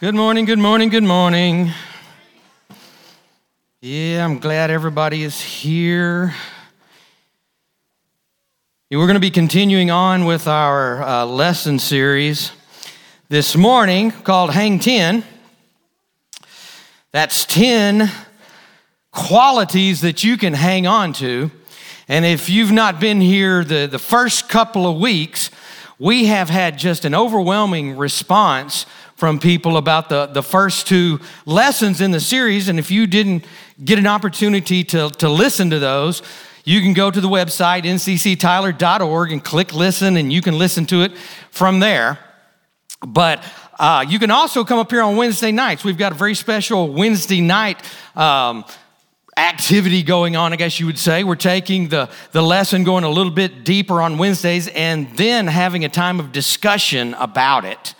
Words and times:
Good 0.00 0.14
morning, 0.14 0.44
good 0.44 0.60
morning, 0.60 0.90
good 0.90 1.02
morning. 1.02 1.72
Yeah, 3.80 4.24
I'm 4.24 4.38
glad 4.38 4.70
everybody 4.70 5.24
is 5.24 5.40
here. 5.40 6.36
We're 8.92 9.06
going 9.08 9.14
to 9.14 9.20
be 9.20 9.32
continuing 9.32 9.90
on 9.90 10.24
with 10.24 10.46
our 10.46 11.02
uh, 11.02 11.24
lesson 11.24 11.80
series 11.80 12.52
this 13.28 13.56
morning 13.56 14.12
called 14.12 14.52
Hang 14.52 14.78
10. 14.78 15.24
That's 17.10 17.44
10 17.46 18.08
qualities 19.10 20.02
that 20.02 20.22
you 20.22 20.36
can 20.36 20.54
hang 20.54 20.86
on 20.86 21.12
to. 21.14 21.50
And 22.06 22.24
if 22.24 22.48
you've 22.48 22.70
not 22.70 23.00
been 23.00 23.20
here 23.20 23.64
the, 23.64 23.88
the 23.90 23.98
first 23.98 24.48
couple 24.48 24.86
of 24.86 25.00
weeks, 25.00 25.50
we 25.98 26.26
have 26.26 26.50
had 26.50 26.78
just 26.78 27.04
an 27.04 27.16
overwhelming 27.16 27.96
response 27.96 28.86
from 29.18 29.40
people 29.40 29.76
about 29.76 30.08
the, 30.08 30.26
the 30.26 30.44
first 30.44 30.86
two 30.86 31.18
lessons 31.44 32.00
in 32.00 32.12
the 32.12 32.20
series. 32.20 32.68
And 32.68 32.78
if 32.78 32.88
you 32.88 33.04
didn't 33.04 33.44
get 33.84 33.98
an 33.98 34.06
opportunity 34.06 34.84
to, 34.84 35.10
to 35.10 35.28
listen 35.28 35.70
to 35.70 35.80
those, 35.80 36.22
you 36.64 36.80
can 36.80 36.92
go 36.92 37.10
to 37.10 37.20
the 37.20 37.28
website, 37.28 37.82
ncctyler.org, 37.82 39.32
and 39.32 39.42
click 39.42 39.74
listen, 39.74 40.16
and 40.16 40.32
you 40.32 40.40
can 40.40 40.56
listen 40.56 40.86
to 40.86 41.02
it 41.02 41.18
from 41.50 41.80
there. 41.80 42.20
But 43.04 43.42
uh, 43.76 44.06
you 44.08 44.20
can 44.20 44.30
also 44.30 44.62
come 44.62 44.78
up 44.78 44.88
here 44.88 45.02
on 45.02 45.16
Wednesday 45.16 45.50
nights. 45.50 45.82
We've 45.82 45.98
got 45.98 46.12
a 46.12 46.14
very 46.14 46.36
special 46.36 46.92
Wednesday 46.92 47.40
night 47.40 47.82
um, 48.14 48.64
activity 49.36 50.04
going 50.04 50.36
on, 50.36 50.52
I 50.52 50.56
guess 50.56 50.78
you 50.78 50.86
would 50.86 50.98
say. 50.98 51.24
We're 51.24 51.34
taking 51.34 51.88
the, 51.88 52.08
the 52.30 52.42
lesson, 52.42 52.84
going 52.84 53.02
a 53.02 53.10
little 53.10 53.32
bit 53.32 53.64
deeper 53.64 54.00
on 54.00 54.16
Wednesdays, 54.16 54.68
and 54.68 55.10
then 55.16 55.48
having 55.48 55.84
a 55.84 55.88
time 55.88 56.20
of 56.20 56.30
discussion 56.30 57.14
about 57.14 57.64
it. 57.64 57.94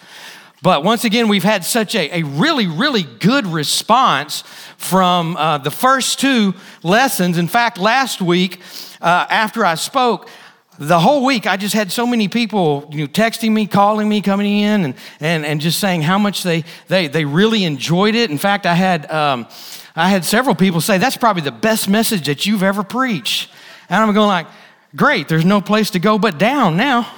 But 0.61 0.83
once 0.83 1.05
again, 1.05 1.29
we've 1.29 1.45
had 1.45 1.65
such 1.65 1.95
a, 1.95 2.21
a 2.21 2.23
really, 2.25 2.67
really 2.67 3.05
good 3.05 3.47
response 3.47 4.43
from 4.77 5.37
uh, 5.37 5.59
the 5.59 5.71
first 5.71 6.19
two 6.19 6.55
lessons. 6.83 7.39
In 7.39 7.47
fact, 7.47 7.79
last 7.79 8.21
week, 8.21 8.61
uh, 9.01 9.27
after 9.31 9.65
I 9.65 9.77
spoke, 9.77 10.29
the 10.79 10.99
whole 10.99 11.25
week 11.25 11.47
I 11.47 11.57
just 11.57 11.75
had 11.75 11.93
so 11.93 12.07
many 12.07 12.29
people 12.29 12.89
you 12.93 13.01
know, 13.01 13.07
texting 13.07 13.53
me, 13.53 13.67
calling 13.67 14.09
me, 14.09 14.21
coming 14.21 14.61
in, 14.61 14.85
and, 14.85 14.95
and, 15.21 15.47
and 15.47 15.61
just 15.61 15.79
saying 15.79 16.03
how 16.03 16.19
much 16.19 16.43
they, 16.43 16.65
they, 16.89 17.09
they 17.09 17.25
really 17.25 17.65
enjoyed 17.65 18.15
it. 18.15 18.31
In 18.31 18.39
fact, 18.39 18.67
I 18.67 18.75
had, 18.75 19.11
um, 19.11 19.47
I 19.95 20.09
had 20.09 20.25
several 20.25 20.55
people 20.55 20.81
say, 20.81 20.99
that's 20.99 21.17
probably 21.17 21.43
the 21.43 21.53
best 21.53 21.89
message 21.89 22.27
that 22.27 22.47
you've 22.47 22.63
ever 22.63 22.83
preached. 22.83 23.51
And 23.89 24.03
I'm 24.03 24.13
going 24.13 24.29
like, 24.29 24.47
great, 24.95 25.29
there's 25.29 25.45
no 25.45 25.61
place 25.61 25.91
to 25.91 25.99
go 25.99 26.19
but 26.19 26.39
down 26.39 26.77
now. 26.77 27.13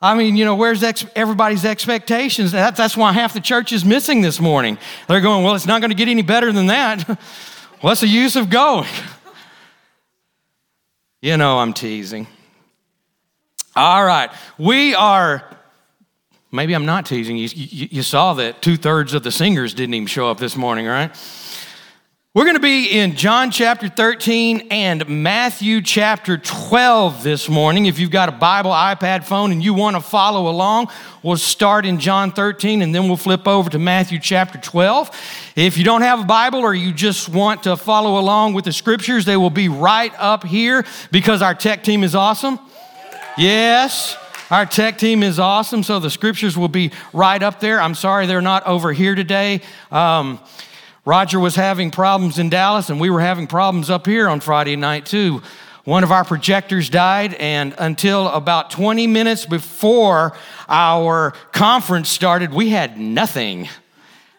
I 0.00 0.14
mean, 0.14 0.36
you 0.36 0.44
know, 0.44 0.54
where's 0.54 0.82
ex- 0.84 1.06
everybody's 1.16 1.64
expectations? 1.64 2.52
That, 2.52 2.76
that's 2.76 2.96
why 2.96 3.12
half 3.12 3.34
the 3.34 3.40
church 3.40 3.72
is 3.72 3.84
missing 3.84 4.20
this 4.20 4.40
morning. 4.40 4.78
They're 5.08 5.20
going, 5.20 5.42
well, 5.44 5.56
it's 5.56 5.66
not 5.66 5.80
going 5.80 5.90
to 5.90 5.96
get 5.96 6.08
any 6.08 6.22
better 6.22 6.52
than 6.52 6.68
that. 6.68 7.02
What's 7.80 8.00
the 8.00 8.08
use 8.08 8.36
of 8.36 8.48
going? 8.48 8.88
you 11.20 11.36
know, 11.36 11.58
I'm 11.58 11.72
teasing. 11.72 12.28
All 13.74 14.04
right, 14.04 14.30
we 14.56 14.94
are. 14.94 15.44
Maybe 16.50 16.74
I'm 16.74 16.86
not 16.86 17.04
teasing. 17.04 17.36
You, 17.36 17.48
you, 17.52 17.88
you 17.90 18.02
saw 18.02 18.34
that 18.34 18.62
two 18.62 18.76
thirds 18.76 19.14
of 19.14 19.22
the 19.22 19.30
singers 19.30 19.74
didn't 19.74 19.94
even 19.94 20.06
show 20.06 20.30
up 20.30 20.38
this 20.38 20.56
morning, 20.56 20.86
right? 20.86 21.14
We're 22.38 22.44
going 22.44 22.54
to 22.54 22.60
be 22.60 22.96
in 22.96 23.16
John 23.16 23.50
chapter 23.50 23.88
13 23.88 24.68
and 24.70 25.08
Matthew 25.08 25.82
chapter 25.82 26.38
12 26.38 27.24
this 27.24 27.48
morning. 27.48 27.86
If 27.86 27.98
you've 27.98 28.12
got 28.12 28.28
a 28.28 28.32
Bible, 28.32 28.70
iPad, 28.70 29.24
phone, 29.24 29.50
and 29.50 29.60
you 29.60 29.74
want 29.74 29.96
to 29.96 30.00
follow 30.00 30.48
along, 30.48 30.86
we'll 31.24 31.36
start 31.36 31.84
in 31.84 31.98
John 31.98 32.30
13 32.30 32.80
and 32.80 32.94
then 32.94 33.08
we'll 33.08 33.16
flip 33.16 33.48
over 33.48 33.68
to 33.70 33.80
Matthew 33.80 34.20
chapter 34.20 34.56
12. 34.56 35.10
If 35.56 35.76
you 35.76 35.82
don't 35.82 36.02
have 36.02 36.20
a 36.20 36.24
Bible 36.26 36.60
or 36.60 36.76
you 36.76 36.92
just 36.92 37.28
want 37.28 37.64
to 37.64 37.76
follow 37.76 38.20
along 38.20 38.54
with 38.54 38.66
the 38.66 38.72
scriptures, 38.72 39.24
they 39.24 39.36
will 39.36 39.50
be 39.50 39.68
right 39.68 40.12
up 40.16 40.44
here 40.44 40.84
because 41.10 41.42
our 41.42 41.56
tech 41.56 41.82
team 41.82 42.04
is 42.04 42.14
awesome. 42.14 42.60
Yes. 43.36 44.16
Our 44.52 44.64
tech 44.64 44.96
team 44.96 45.24
is 45.24 45.40
awesome, 45.40 45.82
so 45.82 45.98
the 45.98 46.08
scriptures 46.08 46.56
will 46.56 46.68
be 46.68 46.92
right 47.12 47.42
up 47.42 47.58
there. 47.58 47.80
I'm 47.80 47.96
sorry 47.96 48.26
they're 48.26 48.40
not 48.40 48.64
over 48.64 48.92
here 48.92 49.16
today. 49.16 49.60
Um, 49.90 50.38
Roger 51.08 51.40
was 51.40 51.56
having 51.56 51.90
problems 51.90 52.38
in 52.38 52.50
Dallas, 52.50 52.90
and 52.90 53.00
we 53.00 53.08
were 53.08 53.22
having 53.22 53.46
problems 53.46 53.88
up 53.88 54.04
here 54.04 54.28
on 54.28 54.40
Friday 54.40 54.76
night, 54.76 55.06
too. 55.06 55.40
One 55.84 56.04
of 56.04 56.12
our 56.12 56.22
projectors 56.22 56.90
died, 56.90 57.32
and 57.32 57.74
until 57.78 58.28
about 58.28 58.70
20 58.70 59.06
minutes 59.06 59.46
before 59.46 60.36
our 60.68 61.30
conference 61.52 62.10
started, 62.10 62.52
we 62.52 62.68
had 62.68 62.98
nothing. 62.98 63.70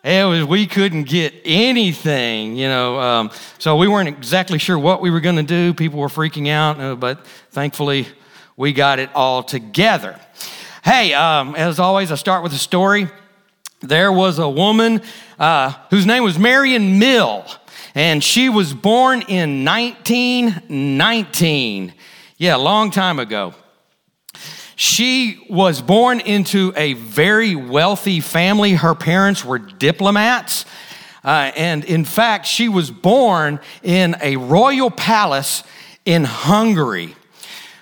It 0.04 0.28
was 0.28 0.44
we 0.44 0.68
couldn't 0.68 1.06
get 1.06 1.34
anything, 1.44 2.56
you 2.56 2.68
know. 2.68 3.00
Um, 3.00 3.32
so 3.58 3.76
we 3.76 3.88
weren't 3.88 4.10
exactly 4.10 4.60
sure 4.60 4.78
what 4.78 5.02
we 5.02 5.10
were 5.10 5.22
going 5.22 5.38
to 5.38 5.42
do. 5.42 5.74
People 5.74 5.98
were 5.98 6.08
freaking 6.08 6.50
out, 6.50 6.80
uh, 6.80 6.94
but 6.94 7.26
thankfully 7.50 8.06
we 8.58 8.74
got 8.74 9.00
it 9.00 9.10
all 9.16 9.42
together. 9.42 10.20
Hey, 10.84 11.16
um, 11.16 11.56
as 11.56 11.80
always, 11.80 12.12
I 12.12 12.16
start 12.16 12.44
with 12.44 12.54
a 12.54 12.60
story. 12.60 13.10
There 13.82 14.12
was 14.12 14.40
a 14.40 14.50
woman 14.50 15.02
uh, 15.38 15.74
whose 15.90 16.06
name 16.06 16.24
was 16.24 16.38
Marion 16.38 17.00
Mill, 17.00 17.46
and 17.96 18.22
she 18.24 18.50
was 18.50 18.74
born 18.74 19.22
in 19.24 19.64
1919. 19.64 21.94
Yeah, 22.38 22.56
a 22.56 22.58
long 22.58 22.92
time 22.92 23.20
ago. 23.20 23.54
She 24.76 25.46
was 25.50 25.82
born 25.82 26.20
into 26.22 26.72
a 26.76 26.94
very 26.94 27.56
wealthy 27.56 28.20
family. 28.22 28.74
Her 28.74 28.96
parents 28.96 29.44
were 29.44 29.60
diplomats. 29.60 30.66
Uh, 31.24 31.52
and 31.56 31.84
in 31.84 32.06
fact, 32.06 32.46
she 32.46 32.70
was 32.70 32.90
born 32.90 33.60
in 33.84 34.16
a 34.22 34.38
royal 34.38 34.90
palace 34.90 35.64
in 36.06 36.24
Hungary. 36.24 37.16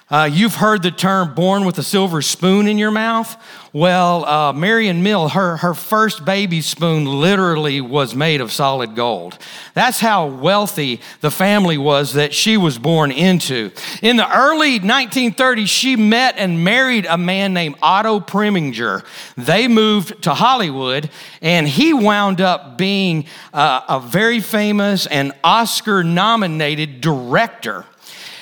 Uh, 0.10 0.30
you've 0.32 0.56
heard 0.56 0.84
the 0.84 0.92
term 0.92 1.34
born 1.36 1.66
with 1.66 1.78
a 1.78 1.84
silver 1.84 2.22
spoon 2.22 2.66
in 2.66 2.78
your 2.78 2.92
mouth. 2.92 3.36
Well, 3.74 4.24
uh, 4.24 4.54
Marion 4.54 5.04
Mill, 5.04 5.28
her, 5.28 5.58
her 5.58 5.74
first 5.74 6.24
baby 6.24 6.62
spoon 6.62 7.04
literally 7.04 7.82
was 7.82 8.16
made 8.16 8.40
of 8.40 8.54
solid 8.54 8.96
gold. 8.96 9.38
That's 9.74 10.00
how 10.00 10.28
wealthy 10.28 11.02
the 11.20 11.30
family 11.30 11.78
was 11.78 12.14
that 12.14 12.34
she 12.34 12.56
was 12.56 12.78
born 12.78 13.12
into. 13.12 13.72
In 14.02 14.16
the 14.16 14.34
early 14.34 14.80
1930s, 14.80 15.68
she 15.68 15.98
met 15.98 16.36
and 16.38 16.64
married 16.64 17.06
a 17.06 17.18
man 17.18 17.54
named 17.54 17.76
Otto 17.82 18.22
Preminger. 18.22 19.04
They 19.36 19.68
moved 19.68 20.24
to 20.24 20.34
Hollywood, 20.34 21.10
and 21.42 21.68
he 21.68 21.94
wound 21.94 22.40
up 22.40 22.78
being 22.78 23.26
uh, 23.54 23.82
a 23.90 24.00
very 24.00 24.40
famous 24.40 25.06
and 25.06 25.34
Oscar 25.44 26.02
nominated 26.02 27.02
director. 27.02 27.84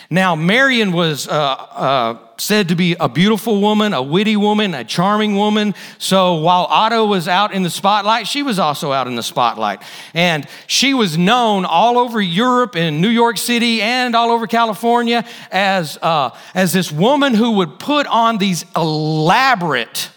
Now, 0.10 0.36
Marion 0.36 0.92
was 0.92 1.28
uh, 1.28 1.32
uh, 1.32 2.18
said 2.38 2.70
to 2.70 2.76
be 2.76 2.96
a 3.00 3.10
beautiful 3.10 3.62
woman, 3.62 3.94
a 3.94 4.02
witty 4.02 4.36
woman, 4.36 4.74
a 4.74 4.84
charming 4.84 5.36
woman. 5.36 5.74
So 5.98 6.36
while 6.36 6.66
Otto 6.66 7.06
was 7.06 7.28
out 7.28 7.54
in 7.54 7.64
the 7.64 7.70
spotlight, 7.70 8.28
she 8.28 8.44
was 8.44 8.60
also 8.60 8.92
out 8.92 9.08
in 9.08 9.16
the 9.16 9.24
spotlight. 9.24 9.82
And 10.14 10.48
she 10.68 10.94
was 10.94 11.18
known 11.18 11.66
all 11.66 11.98
over 11.98 12.22
Europe 12.22 12.76
and 12.76 13.02
New 13.02 13.10
York 13.10 13.38
City 13.38 13.82
and 13.82 14.16
all 14.16 14.32
over 14.32 14.48
California 14.48 15.26
as, 15.52 15.98
uh, 16.02 16.32
as 16.54 16.74
this 16.74 16.92
woman 16.92 17.34
who 17.34 17.52
would 17.52 17.80
put 17.80 18.06
on 18.08 18.38
these 18.38 18.66
elaborate 18.76 20.12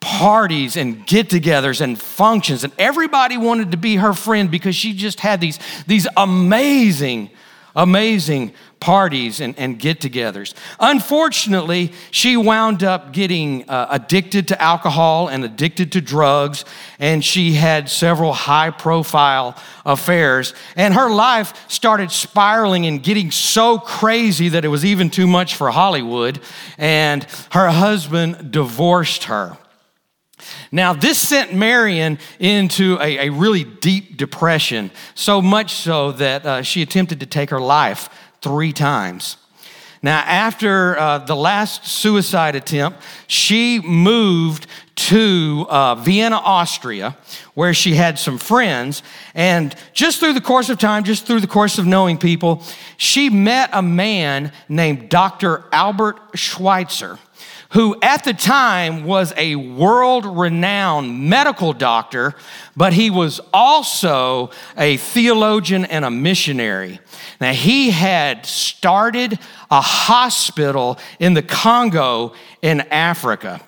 parties 0.00 0.76
and 0.76 1.06
get 1.06 1.28
togethers 1.28 1.80
and 1.80 2.00
functions. 2.00 2.64
And 2.64 2.72
everybody 2.78 3.36
wanted 3.36 3.72
to 3.72 3.76
be 3.76 3.96
her 3.96 4.12
friend 4.12 4.50
because 4.50 4.76
she 4.76 4.94
just 4.94 5.20
had 5.20 5.40
these, 5.40 5.58
these 5.86 6.06
amazing, 6.16 7.30
amazing 7.74 8.52
parties 8.86 9.40
and, 9.40 9.58
and 9.58 9.80
get 9.80 9.98
togethers. 9.98 10.54
Unfortunately, 10.78 11.92
she 12.12 12.36
wound 12.36 12.84
up 12.84 13.12
getting 13.12 13.68
uh, 13.68 13.88
addicted 13.90 14.46
to 14.46 14.62
alcohol 14.62 15.26
and 15.26 15.42
addicted 15.42 15.90
to 15.90 16.00
drugs, 16.00 16.64
and 17.00 17.24
she 17.24 17.54
had 17.54 17.90
several 17.90 18.32
high 18.32 18.70
profile 18.70 19.56
affairs. 19.84 20.54
And 20.76 20.94
her 20.94 21.10
life 21.10 21.68
started 21.68 22.12
spiraling 22.12 22.86
and 22.86 23.02
getting 23.02 23.32
so 23.32 23.76
crazy 23.80 24.50
that 24.50 24.64
it 24.64 24.68
was 24.68 24.84
even 24.84 25.10
too 25.10 25.26
much 25.26 25.56
for 25.56 25.72
Hollywood, 25.72 26.38
and 26.78 27.26
her 27.50 27.68
husband 27.70 28.52
divorced 28.52 29.24
her. 29.24 29.58
Now, 30.70 30.92
this 30.92 31.18
sent 31.18 31.54
Marion 31.54 32.18
into 32.38 32.98
a, 33.00 33.26
a, 33.26 33.30
really 33.30 33.64
deep 33.64 34.16
depression, 34.16 34.90
so 35.14 35.42
much 35.42 35.72
so 35.74 36.12
that 36.12 36.46
uh, 36.46 36.62
she 36.62 36.82
attempted 36.82 37.20
to 37.20 37.26
take 37.26 37.50
her 37.50 37.60
life 37.60 38.08
three 38.42 38.72
times. 38.72 39.36
Now, 40.02 40.20
after 40.20 40.98
uh, 40.98 41.18
the 41.18 41.34
last 41.34 41.86
suicide 41.86 42.54
attempt, 42.54 43.00
she 43.26 43.80
moved 43.80 44.66
to 44.94 45.66
uh, 45.68 45.94
Vienna, 45.96 46.36
Austria, 46.36 47.16
where 47.54 47.74
she 47.74 47.94
had 47.94 48.18
some 48.18 48.38
friends. 48.38 49.02
And 49.34 49.74
just 49.92 50.20
through 50.20 50.34
the 50.34 50.40
course 50.40 50.68
of 50.68 50.78
time, 50.78 51.04
just 51.04 51.26
through 51.26 51.40
the 51.40 51.46
course 51.46 51.78
of 51.78 51.86
knowing 51.86 52.18
people, 52.18 52.62
she 52.96 53.30
met 53.30 53.70
a 53.72 53.82
man 53.82 54.52
named 54.68 55.08
Dr. 55.08 55.64
Albert 55.72 56.18
Schweitzer, 56.34 57.18
who 57.70 57.96
at 58.02 58.24
the 58.24 58.32
time 58.32 59.04
was 59.04 59.32
a 59.36 59.56
world 59.56 60.24
renowned 60.24 61.28
medical 61.28 61.72
doctor, 61.72 62.34
but 62.76 62.92
he 62.92 63.10
was 63.10 63.40
also 63.52 64.50
a 64.76 64.96
theologian 64.96 65.84
and 65.84 66.04
a 66.04 66.10
missionary. 66.10 67.00
Now, 67.40 67.52
he 67.52 67.90
had 67.90 68.46
started 68.46 69.38
a 69.70 69.80
hospital 69.80 70.98
in 71.18 71.34
the 71.34 71.42
Congo 71.42 72.32
in 72.62 72.80
Africa. 72.82 73.60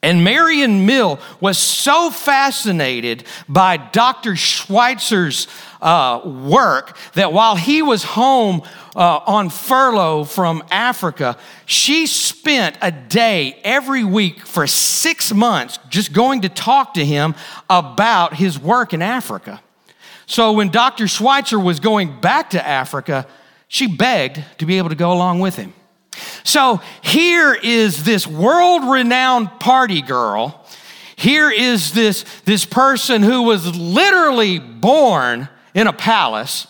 And 0.00 0.22
Marion 0.22 0.86
Mill 0.86 1.18
was 1.40 1.58
so 1.58 2.10
fascinated 2.10 3.24
by 3.48 3.76
Dr. 3.76 4.36
Schweitzer's 4.36 5.48
uh, 5.82 6.20
work 6.24 6.96
that 7.14 7.32
while 7.32 7.56
he 7.56 7.82
was 7.82 8.04
home 8.04 8.62
uh, 8.94 9.20
on 9.26 9.50
furlough 9.50 10.22
from 10.22 10.62
Africa, 10.70 11.36
she 11.66 12.06
spent 12.06 12.78
a 12.80 12.92
day 12.92 13.58
every 13.64 14.04
week 14.04 14.46
for 14.46 14.68
six 14.68 15.32
months 15.32 15.80
just 15.88 16.12
going 16.12 16.42
to 16.42 16.48
talk 16.48 16.94
to 16.94 17.04
him 17.04 17.34
about 17.68 18.34
his 18.34 18.58
work 18.58 18.94
in 18.94 19.02
Africa. 19.02 19.60
So 20.26 20.52
when 20.52 20.68
Dr. 20.68 21.08
Schweitzer 21.08 21.58
was 21.58 21.80
going 21.80 22.20
back 22.20 22.50
to 22.50 22.64
Africa, 22.64 23.26
she 23.66 23.88
begged 23.88 24.44
to 24.58 24.66
be 24.66 24.78
able 24.78 24.90
to 24.90 24.94
go 24.94 25.12
along 25.12 25.40
with 25.40 25.56
him. 25.56 25.72
So 26.44 26.80
here 27.02 27.54
is 27.54 28.04
this 28.04 28.26
world 28.26 28.90
renowned 28.90 29.60
party 29.60 30.02
girl. 30.02 30.64
Here 31.16 31.50
is 31.50 31.92
this, 31.92 32.24
this 32.44 32.64
person 32.64 33.22
who 33.22 33.42
was 33.42 33.76
literally 33.76 34.58
born 34.58 35.48
in 35.74 35.86
a 35.86 35.92
palace, 35.92 36.66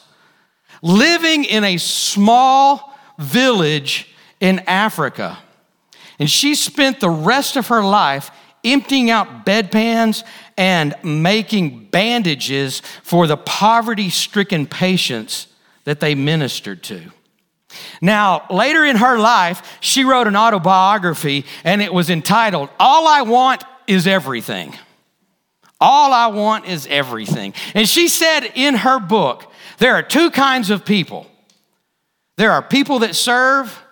living 0.83 1.45
in 1.45 1.65
a 1.65 1.77
small 1.77 2.99
village 3.19 4.09
in 4.41 4.61
Africa. 4.61 5.39
And 6.19 6.31
she 6.31 6.55
spent 6.55 7.01
the 7.01 7.11
rest 7.11 7.57
of 7.57 7.69
her 7.69 7.83
life 7.83 8.31
emptying 8.65 9.11
out 9.11 9.47
bedpans 9.47 10.25
and 10.57 10.95
making 11.03 11.89
bandages 11.91 12.81
for 13.03 13.27
the 13.27 13.37
poverty 13.37 14.11
stricken 14.11 14.67
patients 14.67 15.47
that 15.85 16.01
they 16.01 16.15
ministered 16.15 16.83
to. 16.85 17.11
Now, 18.01 18.47
later 18.51 18.85
in 18.85 18.97
her 18.97 19.19
life, 19.19 19.79
she 19.81 20.05
wrote 20.05 20.27
an 20.27 20.37
autobiography 20.37 21.45
and 21.65 21.83
it 21.83 21.93
was 21.93 22.11
entitled, 22.11 22.71
All 22.79 23.07
I 23.07 23.23
Want 23.23 23.65
is 23.87 24.07
Everything. 24.07 24.75
All 25.81 26.13
I 26.13 26.27
want 26.27 26.67
is 26.67 26.87
everything. 26.91 27.55
And 27.75 27.89
she 27.89 28.09
said 28.09 28.41
in 28.55 28.75
her 28.75 28.99
book, 28.99 29.51
there 29.79 29.95
are 29.95 30.03
two 30.03 30.31
kinds 30.31 30.71
of 30.71 30.85
people 30.85 31.27
there 32.37 32.53
are 32.53 32.63
people 32.63 33.01
that 33.01 33.17
serve, 33.17 33.83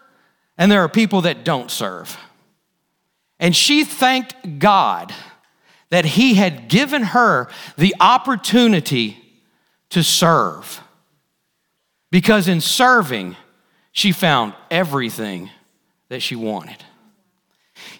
and 0.56 0.70
there 0.70 0.82
are 0.82 0.88
people 0.88 1.22
that 1.22 1.44
don't 1.44 1.68
serve. 1.68 2.16
And 3.40 3.56
she 3.56 3.82
thanked 3.82 4.60
God 4.60 5.12
that 5.90 6.04
He 6.04 6.34
had 6.34 6.68
given 6.68 7.02
her 7.02 7.48
the 7.76 7.96
opportunity 7.98 9.18
to 9.90 10.04
serve. 10.04 10.80
Because 12.12 12.46
in 12.46 12.60
serving, 12.60 13.34
she 13.96 14.12
found 14.12 14.52
everything 14.70 15.48
that 16.10 16.20
she 16.20 16.36
wanted. 16.36 16.84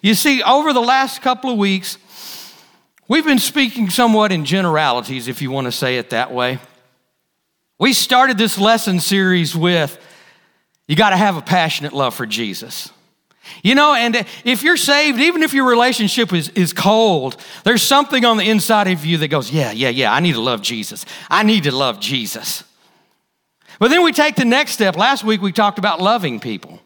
You 0.03 0.13
see, 0.13 0.43
over 0.43 0.71
the 0.71 0.79
last 0.79 1.23
couple 1.23 1.49
of 1.49 1.57
weeks, 1.57 1.97
we've 3.07 3.25
been 3.25 3.39
speaking 3.39 3.89
somewhat 3.89 4.31
in 4.31 4.45
generalities, 4.45 5.27
if 5.27 5.41
you 5.41 5.49
want 5.49 5.65
to 5.65 5.71
say 5.71 5.97
it 5.97 6.11
that 6.11 6.31
way. 6.31 6.59
We 7.79 7.93
started 7.93 8.37
this 8.37 8.59
lesson 8.59 8.99
series 8.99 9.55
with 9.55 9.97
you 10.87 10.95
got 10.95 11.09
to 11.09 11.17
have 11.17 11.35
a 11.35 11.41
passionate 11.41 11.93
love 11.93 12.13
for 12.13 12.27
Jesus. 12.27 12.91
You 13.63 13.73
know, 13.73 13.95
and 13.95 14.23
if 14.45 14.61
you're 14.61 14.77
saved, 14.77 15.19
even 15.19 15.41
if 15.41 15.51
your 15.51 15.67
relationship 15.67 16.31
is, 16.31 16.49
is 16.49 16.73
cold, 16.73 17.37
there's 17.63 17.81
something 17.81 18.23
on 18.23 18.37
the 18.37 18.47
inside 18.47 18.87
of 18.87 19.03
you 19.03 19.17
that 19.17 19.29
goes, 19.29 19.49
Yeah, 19.49 19.71
yeah, 19.71 19.89
yeah, 19.89 20.13
I 20.13 20.19
need 20.19 20.33
to 20.33 20.41
love 20.41 20.61
Jesus. 20.61 21.07
I 21.27 21.41
need 21.41 21.63
to 21.63 21.71
love 21.71 21.99
Jesus. 21.99 22.63
But 23.79 23.89
then 23.89 24.03
we 24.03 24.11
take 24.11 24.35
the 24.35 24.45
next 24.45 24.71
step. 24.73 24.95
Last 24.95 25.23
week 25.23 25.41
we 25.41 25.51
talked 25.51 25.79
about 25.79 26.01
loving 26.01 26.39
people. 26.39 26.79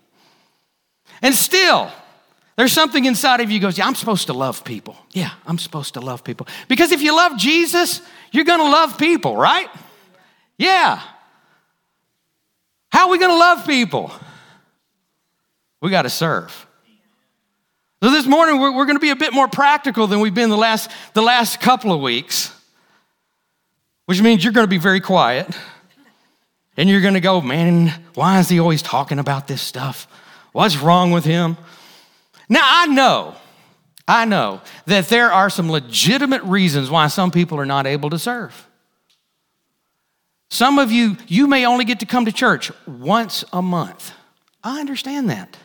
And 1.21 1.33
still, 1.33 1.91
there's 2.57 2.73
something 2.73 3.05
inside 3.05 3.39
of 3.39 3.49
you 3.49 3.59
goes, 3.59 3.77
yeah, 3.77 3.88
I'm 3.88 3.95
supposed 3.95 4.27
to 4.27 4.33
love 4.33 4.63
people. 4.63 4.97
Yeah, 5.11 5.31
I'm 5.45 5.57
supposed 5.57 5.93
to 5.93 6.01
love 6.01 6.23
people. 6.23 6.47
Because 6.67 6.91
if 6.91 7.01
you 7.01 7.15
love 7.15 7.38
Jesus, 7.38 8.01
you're 8.31 8.43
going 8.43 8.59
to 8.59 8.69
love 8.69 8.97
people, 8.97 9.38
right? 9.38 9.69
Yeah. 10.57 11.01
How 12.91 13.05
are 13.05 13.11
we 13.11 13.17
going 13.17 13.31
to 13.31 13.37
love 13.37 13.65
people? 13.65 14.11
We 15.81 15.89
got 15.89 16.03
to 16.03 16.09
serve. 16.09 16.67
So 18.03 18.09
this 18.09 18.25
morning 18.25 18.59
we're, 18.59 18.75
we're 18.75 18.85
going 18.85 18.97
to 18.97 19.01
be 19.01 19.11
a 19.11 19.15
bit 19.15 19.33
more 19.33 19.47
practical 19.47 20.07
than 20.07 20.19
we've 20.19 20.33
been 20.33 20.49
the 20.49 20.57
last, 20.57 20.91
the 21.13 21.21
last 21.21 21.61
couple 21.61 21.94
of 21.94 22.01
weeks, 22.01 22.53
which 24.05 24.21
means 24.21 24.44
you're 24.44 24.53
going 24.53 24.65
to 24.65 24.69
be 24.69 24.77
very 24.77 24.99
quiet. 24.99 25.47
And 26.81 26.89
you're 26.89 27.01
going 27.01 27.13
to 27.13 27.19
go, 27.19 27.42
man, 27.42 27.94
why 28.16 28.39
is 28.39 28.50
he 28.50 28.60
always 28.60 28.81
talking 28.81 29.19
about 29.19 29.45
this 29.45 29.62
stuff? 29.62 30.07
What's 30.51 30.78
wrong 30.78 31.12
with 31.12 31.25
him? 31.25 31.57
Now, 32.50 32.63
I 32.63 32.88
know, 32.88 33.36
I 34.07 34.25
know 34.25 34.62
that 34.88 35.07
there 35.07 35.31
are 35.31 35.51
some 35.51 35.69
legitimate 35.69 36.42
reasons 36.42 36.89
why 36.89 37.06
some 37.06 37.30
people 37.30 37.60
are 37.60 37.68
not 37.68 37.86
able 37.86 38.10
to 38.10 38.18
serve. 38.18 38.68
Some 40.50 40.80
of 40.80 40.92
you, 40.92 41.18
you 41.28 41.45
may 41.45 41.68
only 41.68 41.86
get 41.86 42.00
to 42.00 42.07
come 42.07 42.25
to 42.25 42.31
church 42.31 42.72
once 42.88 43.45
a 43.54 43.62
month. 43.62 44.12
I 44.63 44.80
understand 44.80 45.30
that. 45.30 45.56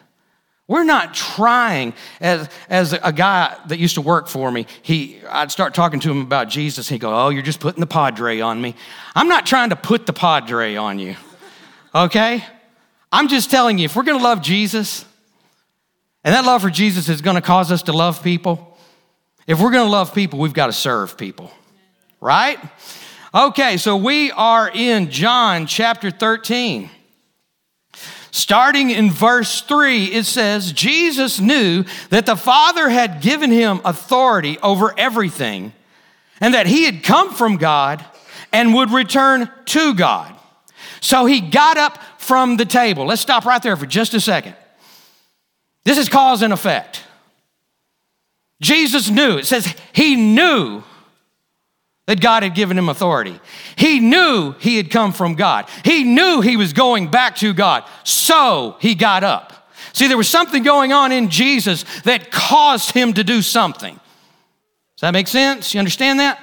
We're 0.69 0.85
not 0.85 1.15
trying, 1.15 1.95
as, 2.21 2.49
as 2.69 2.93
a 2.93 3.13
guy 3.13 3.57
that 3.69 3.79
used 3.79 3.95
to 3.95 4.01
work 4.01 4.27
for 4.27 4.51
me, 4.51 4.67
he, 4.83 5.21
I'd 5.29 5.53
start 5.53 5.75
talking 5.75 6.01
to 6.01 6.11
him 6.11 6.23
about 6.23 6.49
Jesus. 6.49 6.89
He'd 6.89 7.01
go, 7.01 7.15
Oh, 7.15 7.29
you're 7.29 7.43
just 7.43 7.61
putting 7.61 7.81
the 7.81 7.87
padre 7.87 8.41
on 8.41 8.61
me. 8.61 8.75
I'm 9.15 9.29
not 9.29 9.47
trying 9.47 9.71
to 9.71 9.77
put 9.77 10.07
the 10.07 10.13
padre 10.13 10.75
on 10.75 10.99
you, 10.99 11.15
okay? 11.95 12.45
I'm 13.13 13.29
just 13.29 13.49
telling 13.49 13.79
you, 13.79 13.85
if 13.85 13.95
we're 13.95 14.03
gonna 14.03 14.23
love 14.23 14.43
Jesus, 14.43 15.05
and 16.25 16.35
that 16.35 16.45
love 16.45 16.63
for 16.63 16.71
Jesus 16.71 17.09
is 17.09 17.21
gonna 17.21 17.41
cause 17.41 17.71
us 17.71 17.85
to 17.85 17.93
love 17.93 18.23
people, 18.25 18.77
if 19.47 19.61
we're 19.61 19.71
gonna 19.71 19.89
love 19.89 20.13
people, 20.13 20.41
we've 20.41 20.53
gotta 20.53 20.73
serve 20.73 21.17
people, 21.17 21.53
right? 22.21 22.59
Okay, 23.33 23.77
so 23.77 23.97
we 23.97 24.33
are 24.33 24.69
in 24.69 25.11
John 25.11 25.69
chapter 25.69 26.11
13. 26.11 26.91
Starting 28.37 28.91
in 28.91 29.11
verse 29.11 29.63
3, 29.63 30.13
it 30.13 30.27
says, 30.27 30.71
Jesus 30.71 31.41
knew 31.41 31.87
that 32.11 32.27
the 32.27 32.37
Father 32.37 32.91
had 32.91 33.23
given 33.23 33.51
him 33.51 33.81
authority 33.83 34.59
over 34.59 34.93
everything, 34.99 35.73
and 36.39 36.53
that 36.53 36.67
he 36.67 36.85
had 36.85 37.03
come 37.03 37.33
from 37.33 37.57
God 37.57 38.05
and 38.53 38.75
would 38.75 38.91
return 38.91 39.51
to 39.65 39.95
God. 39.95 40.39
So 41.01 41.25
he 41.25 41.41
got 41.41 41.79
up 41.79 41.99
from 42.19 42.59
the 42.59 42.67
table. 42.67 43.07
Let's 43.07 43.23
stop 43.23 43.47
right 43.47 43.63
there 43.63 43.75
for 43.75 43.87
just 43.87 44.13
a 44.13 44.21
second. 44.21 44.55
This 45.85 45.97
is 45.97 46.11
cause 46.11 46.43
and 46.43 46.53
effect. 46.53 47.05
Jesus 48.61 49.09
knew, 49.09 49.39
it 49.39 49.47
says 49.47 49.75
he 49.95 50.15
knew 50.15 50.83
that 52.07 52.21
God 52.21 52.43
had 52.43 52.55
given 52.55 52.79
him 52.79 52.89
authority. 52.89 53.39
He 53.77 54.01
knew 54.01 54.53
he 54.59 54.77
had 54.77 54.91
come 54.91 55.13
from 55.13 55.35
God. 55.35 55.69
He 55.85 56.05
knew 56.05 56.41
he 56.41 56.57
was 56.57 56.73
going 56.73 57.11
back 57.11 57.37
to 57.37 57.53
God. 57.53 57.85
So 58.05 58.77
he 58.81 58.95
got 58.95 59.25
up. 59.25 59.53
See, 59.93 60.09
there 60.09 60.17
was 60.17 60.29
something 60.29 60.63
going 60.63 60.93
on 60.93 61.11
in 61.11 61.31
Jesus 61.31 61.85
that 62.03 62.31
caused 62.31 62.93
him 62.93 63.13
to 63.15 63.25
do 63.25 63.43
something. 63.43 63.95
Does 63.95 65.01
that 65.01 65.13
make 65.13 65.29
sense? 65.29 65.75
You 65.75 65.79
understand 65.79 66.21
that? 66.21 66.41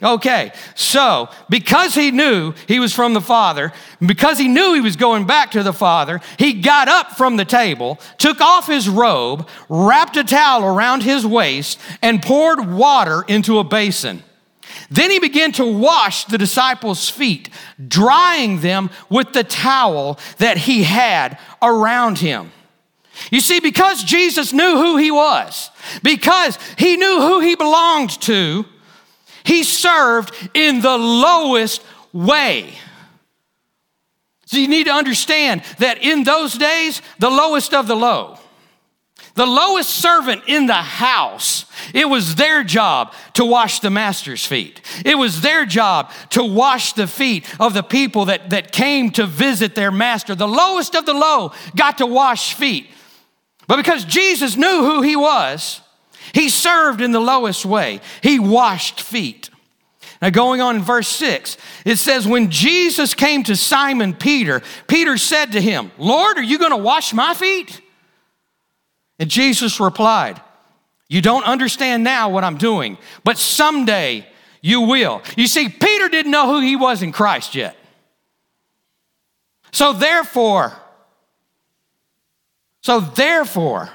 Okay, 0.00 0.52
so 0.76 1.28
because 1.48 1.92
he 1.92 2.12
knew 2.12 2.54
he 2.68 2.78
was 2.78 2.94
from 2.94 3.14
the 3.14 3.20
Father, 3.20 3.72
because 4.00 4.38
he 4.38 4.46
knew 4.46 4.74
he 4.74 4.80
was 4.80 4.94
going 4.94 5.26
back 5.26 5.50
to 5.52 5.64
the 5.64 5.72
Father, 5.72 6.20
he 6.38 6.52
got 6.52 6.86
up 6.86 7.16
from 7.16 7.36
the 7.36 7.44
table, 7.44 7.98
took 8.16 8.40
off 8.40 8.68
his 8.68 8.88
robe, 8.88 9.48
wrapped 9.68 10.16
a 10.16 10.22
towel 10.22 10.62
around 10.62 11.02
his 11.02 11.26
waist, 11.26 11.80
and 12.00 12.22
poured 12.22 12.70
water 12.70 13.24
into 13.26 13.58
a 13.58 13.64
basin. 13.64 14.22
Then 14.90 15.10
he 15.10 15.18
began 15.18 15.52
to 15.52 15.64
wash 15.64 16.24
the 16.24 16.38
disciples' 16.38 17.08
feet, 17.08 17.50
drying 17.86 18.60
them 18.60 18.90
with 19.08 19.32
the 19.32 19.44
towel 19.44 20.18
that 20.38 20.58
he 20.58 20.82
had 20.82 21.38
around 21.62 22.18
him. 22.18 22.52
You 23.30 23.40
see, 23.40 23.60
because 23.60 24.04
Jesus 24.04 24.52
knew 24.52 24.76
who 24.76 24.96
he 24.96 25.10
was, 25.10 25.70
because 26.02 26.58
he 26.76 26.96
knew 26.96 27.20
who 27.20 27.40
he 27.40 27.56
belonged 27.56 28.10
to, 28.22 28.64
he 29.44 29.64
served 29.64 30.32
in 30.54 30.80
the 30.80 30.96
lowest 30.96 31.82
way. 32.12 32.74
So 34.46 34.56
you 34.56 34.68
need 34.68 34.84
to 34.84 34.92
understand 34.92 35.62
that 35.78 36.02
in 36.02 36.24
those 36.24 36.54
days, 36.54 37.02
the 37.18 37.30
lowest 37.30 37.74
of 37.74 37.86
the 37.86 37.96
low, 37.96 38.38
the 39.38 39.46
lowest 39.46 39.90
servant 39.90 40.42
in 40.48 40.66
the 40.66 40.72
house, 40.72 41.64
it 41.94 42.08
was 42.08 42.34
their 42.34 42.64
job 42.64 43.14
to 43.34 43.44
wash 43.44 43.78
the 43.78 43.88
master's 43.88 44.44
feet. 44.44 44.80
It 45.04 45.14
was 45.14 45.42
their 45.42 45.64
job 45.64 46.10
to 46.30 46.42
wash 46.42 46.94
the 46.94 47.06
feet 47.06 47.46
of 47.60 47.72
the 47.72 47.84
people 47.84 48.24
that, 48.24 48.50
that 48.50 48.72
came 48.72 49.12
to 49.12 49.26
visit 49.26 49.76
their 49.76 49.92
master. 49.92 50.34
The 50.34 50.48
lowest 50.48 50.96
of 50.96 51.06
the 51.06 51.14
low 51.14 51.52
got 51.76 51.98
to 51.98 52.06
wash 52.06 52.54
feet. 52.54 52.88
But 53.68 53.76
because 53.76 54.04
Jesus 54.04 54.56
knew 54.56 54.82
who 54.82 55.02
he 55.02 55.14
was, 55.14 55.82
he 56.34 56.48
served 56.48 57.00
in 57.00 57.12
the 57.12 57.20
lowest 57.20 57.64
way. 57.64 58.00
He 58.24 58.40
washed 58.40 59.00
feet. 59.00 59.50
Now, 60.20 60.30
going 60.30 60.60
on 60.60 60.74
in 60.74 60.82
verse 60.82 61.06
6, 61.06 61.56
it 61.84 61.98
says, 61.98 62.26
When 62.26 62.50
Jesus 62.50 63.14
came 63.14 63.44
to 63.44 63.54
Simon 63.54 64.14
Peter, 64.14 64.62
Peter 64.88 65.16
said 65.16 65.52
to 65.52 65.60
him, 65.60 65.92
Lord, 65.96 66.38
are 66.38 66.42
you 66.42 66.58
going 66.58 66.72
to 66.72 66.76
wash 66.76 67.12
my 67.12 67.34
feet? 67.34 67.80
And 69.18 69.30
Jesus 69.30 69.80
replied, 69.80 70.40
You 71.08 71.20
don't 71.20 71.44
understand 71.44 72.04
now 72.04 72.28
what 72.28 72.44
I'm 72.44 72.56
doing, 72.56 72.98
but 73.24 73.38
someday 73.38 74.26
you 74.60 74.82
will. 74.82 75.22
You 75.36 75.46
see, 75.46 75.68
Peter 75.68 76.08
didn't 76.08 76.30
know 76.30 76.46
who 76.46 76.60
he 76.60 76.76
was 76.76 77.02
in 77.02 77.12
Christ 77.12 77.54
yet. 77.54 77.76
So 79.72 79.92
therefore, 79.92 80.72
so 82.82 83.00
therefore, 83.00 83.90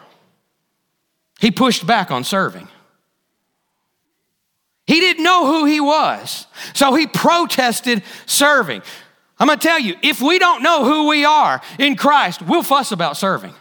he 1.40 1.52
pushed 1.52 1.86
back 1.86 2.12
on 2.12 2.24
serving. 2.24 2.68
He 4.86 5.00
didn't 5.00 5.24
know 5.24 5.48
who 5.48 5.66
he 5.66 5.80
was, 5.80 6.46
so 6.74 6.94
he 6.94 7.08
protested 7.08 8.04
serving. 8.26 8.82
I'm 9.40 9.48
gonna 9.48 9.60
tell 9.60 9.80
you, 9.80 9.96
if 10.02 10.22
we 10.22 10.40
don't 10.40 10.62
know 10.62 10.84
who 10.84 11.08
we 11.08 11.26
are 11.26 11.62
in 11.80 11.96
Christ, 11.96 12.42
we'll 12.42 12.64
fuss 12.64 12.92
about 12.92 13.18
serving. 13.18 13.54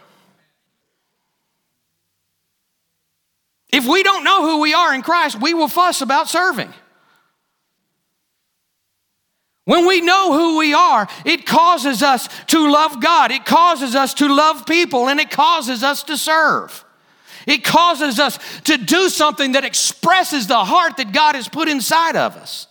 If 3.73 3.87
we 3.87 4.03
don't 4.03 4.23
know 4.23 4.43
who 4.43 4.61
we 4.61 4.75
are 4.75 4.93
in 4.93 5.01
Christ, 5.01 5.41
we 5.41 5.55
will 5.55 5.67
fuss 5.67 6.01
about 6.01 6.29
serving. 6.29 6.71
When 9.65 9.87
we 9.87 9.99
know 9.99 10.31
who 10.31 10.59
we 10.59 10.75
are, 10.75 11.07
it 11.25 11.47
causes 11.47 12.03
us 12.03 12.29
to 12.47 12.69
love 12.69 13.01
God, 13.01 13.31
it 13.31 13.45
causes 13.45 13.95
us 13.95 14.13
to 14.15 14.27
love 14.27 14.67
people, 14.67 15.09
and 15.09 15.19
it 15.19 15.31
causes 15.31 15.83
us 15.83 16.03
to 16.03 16.17
serve. 16.17 16.85
It 17.47 17.63
causes 17.63 18.19
us 18.19 18.37
to 18.65 18.77
do 18.77 19.09
something 19.09 19.53
that 19.53 19.65
expresses 19.65 20.45
the 20.45 20.63
heart 20.63 20.97
that 20.97 21.11
God 21.11 21.33
has 21.33 21.49
put 21.49 21.67
inside 21.67 22.15
of 22.15 22.35
us. 22.35 22.67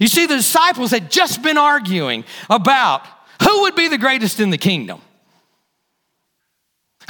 You 0.00 0.08
see, 0.08 0.24
the 0.24 0.36
disciples 0.36 0.90
had 0.90 1.10
just 1.10 1.42
been 1.42 1.58
arguing 1.58 2.24
about 2.48 3.06
who 3.42 3.62
would 3.62 3.74
be 3.74 3.88
the 3.88 3.98
greatest 3.98 4.40
in 4.40 4.48
the 4.48 4.56
kingdom. 4.56 5.02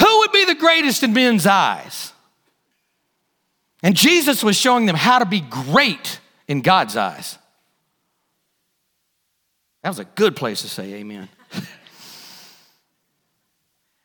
Who 0.02 0.18
would 0.18 0.32
be 0.32 0.44
the 0.44 0.54
greatest 0.54 1.02
in 1.02 1.12
men's 1.12 1.46
eyes? 1.46 2.12
And 3.82 3.96
Jesus 3.96 4.44
was 4.44 4.56
showing 4.56 4.86
them 4.86 4.96
how 4.96 5.18
to 5.18 5.24
be 5.24 5.40
great 5.40 6.20
in 6.48 6.60
God's 6.60 6.96
eyes. 6.96 7.38
That 9.82 9.88
was 9.88 9.98
a 9.98 10.04
good 10.04 10.36
place 10.36 10.62
to 10.62 10.68
say 10.68 10.94
amen. 10.94 11.28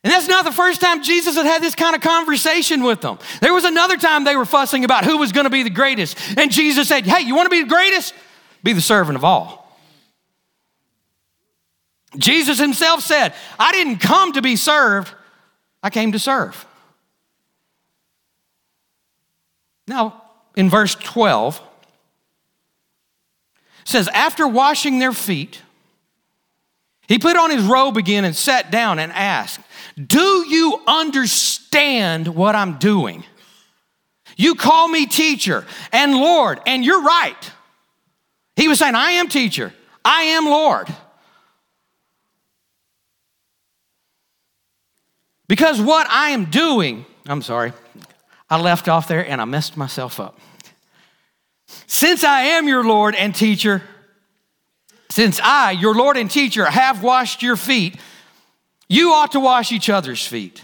And 0.04 0.13
that's 0.13 0.30
not 0.30 0.46
the 0.46 0.54
first 0.54 0.80
time 0.80 1.04
Jesus 1.04 1.36
had 1.36 1.46
had 1.46 1.62
this 1.62 1.75
kind 1.75 1.94
of 1.94 2.01
conversation 2.01 2.82
with 2.82 3.01
them. 3.01 3.20
There 3.42 3.54
was 3.54 3.66
another 3.66 3.98
time 3.98 4.24
they 4.24 4.38
were 4.38 4.46
fussing 4.46 4.86
about 4.86 5.04
who 5.04 5.18
was 5.18 5.34
going 5.34 5.44
to 5.44 5.50
be 5.50 5.63
the 5.63 5.70
greatest. 5.70 6.18
And 6.38 6.50
Jesus 6.50 6.88
said, 6.88 7.06
Hey, 7.06 7.27
you 7.27 7.36
want 7.36 7.48
to 7.48 7.50
be 7.50 7.63
the 7.63 7.68
greatest? 7.68 8.13
Be 8.63 8.72
the 8.72 8.80
servant 8.80 9.18
of 9.18 9.25
all. 9.25 9.77
Jesus 12.18 12.58
himself 12.58 13.01
said, 13.01 13.34
I 13.60 13.74
didn't 13.74 13.98
come 13.98 14.32
to 14.32 14.42
be 14.42 14.56
served, 14.56 15.12
I 15.84 15.89
came 15.89 16.12
to 16.12 16.19
serve. 16.19 16.65
Now, 19.88 20.22
in 20.55 20.69
verse 20.69 20.96
12, 20.96 21.62
says, 23.86 24.07
After 24.10 24.48
washing 24.48 25.00
their 25.00 25.13
feet, 25.13 25.62
he 27.07 27.19
put 27.19 27.38
on 27.38 27.51
his 27.51 27.63
robe 27.63 27.96
again 27.96 28.25
and 28.25 28.36
sat 28.36 28.69
down 28.69 29.00
and 29.00 29.12
asked, 29.13 29.62
Do 29.96 30.46
you 30.48 30.81
understand 30.86 32.27
what 32.27 32.53
I'm 32.53 32.77
doing? 32.79 33.24
You 34.36 34.55
call 34.55 34.88
me 34.88 35.05
teacher 35.05 35.65
and 35.91 36.13
Lord, 36.13 36.60
and 36.67 36.84
you're 36.84 37.01
right. 37.01 37.51
He 38.55 38.67
was 38.67 38.79
saying, 38.79 38.96
I 38.96 39.12
am 39.12 39.29
teacher, 39.29 39.74
I 40.03 40.24
am 40.24 40.46
Lord. 40.46 40.88
Because 45.48 45.80
what 45.80 46.08
I 46.10 46.30
am 46.30 46.46
doing, 46.46 47.06
I'm 47.25 47.42
sorry, 47.42 47.74
I 48.50 48.60
left 48.60 48.88
off 48.88 49.08
there 49.08 49.27
and 49.27 49.42
I 49.42 49.46
messed 49.46 49.77
myself 49.77 50.20
up. 50.20 50.39
Since 51.86 52.24
I 52.24 52.42
am 52.42 52.68
your 52.68 52.84
Lord 52.84 53.16
and 53.16 53.34
teacher, 53.34 53.82
since 55.10 55.39
I, 55.42 55.72
your 55.72 55.96
Lord 55.96 56.18
and 56.18 56.30
teacher, 56.30 56.66
have 56.66 57.04
washed 57.04 57.42
your 57.42 57.56
feet, 57.56 57.98
you 58.88 59.12
ought 59.12 59.32
to 59.34 59.39
wash 59.39 59.72
each 59.72 59.89
other's 59.89 60.25
feet. 60.25 60.63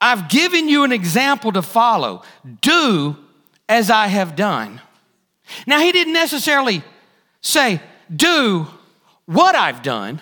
I've 0.00 0.28
given 0.28 0.68
you 0.68 0.82
an 0.82 0.90
example 0.90 1.52
to 1.52 1.62
follow. 1.62 2.22
Do 2.60 3.16
as 3.68 3.90
I 3.90 4.08
have 4.08 4.34
done. 4.34 4.80
Now, 5.66 5.78
he 5.80 5.92
didn't 5.92 6.12
necessarily 6.12 6.82
say, 7.40 7.80
Do 8.14 8.66
what 9.26 9.54
I've 9.54 9.82
done. 9.82 10.20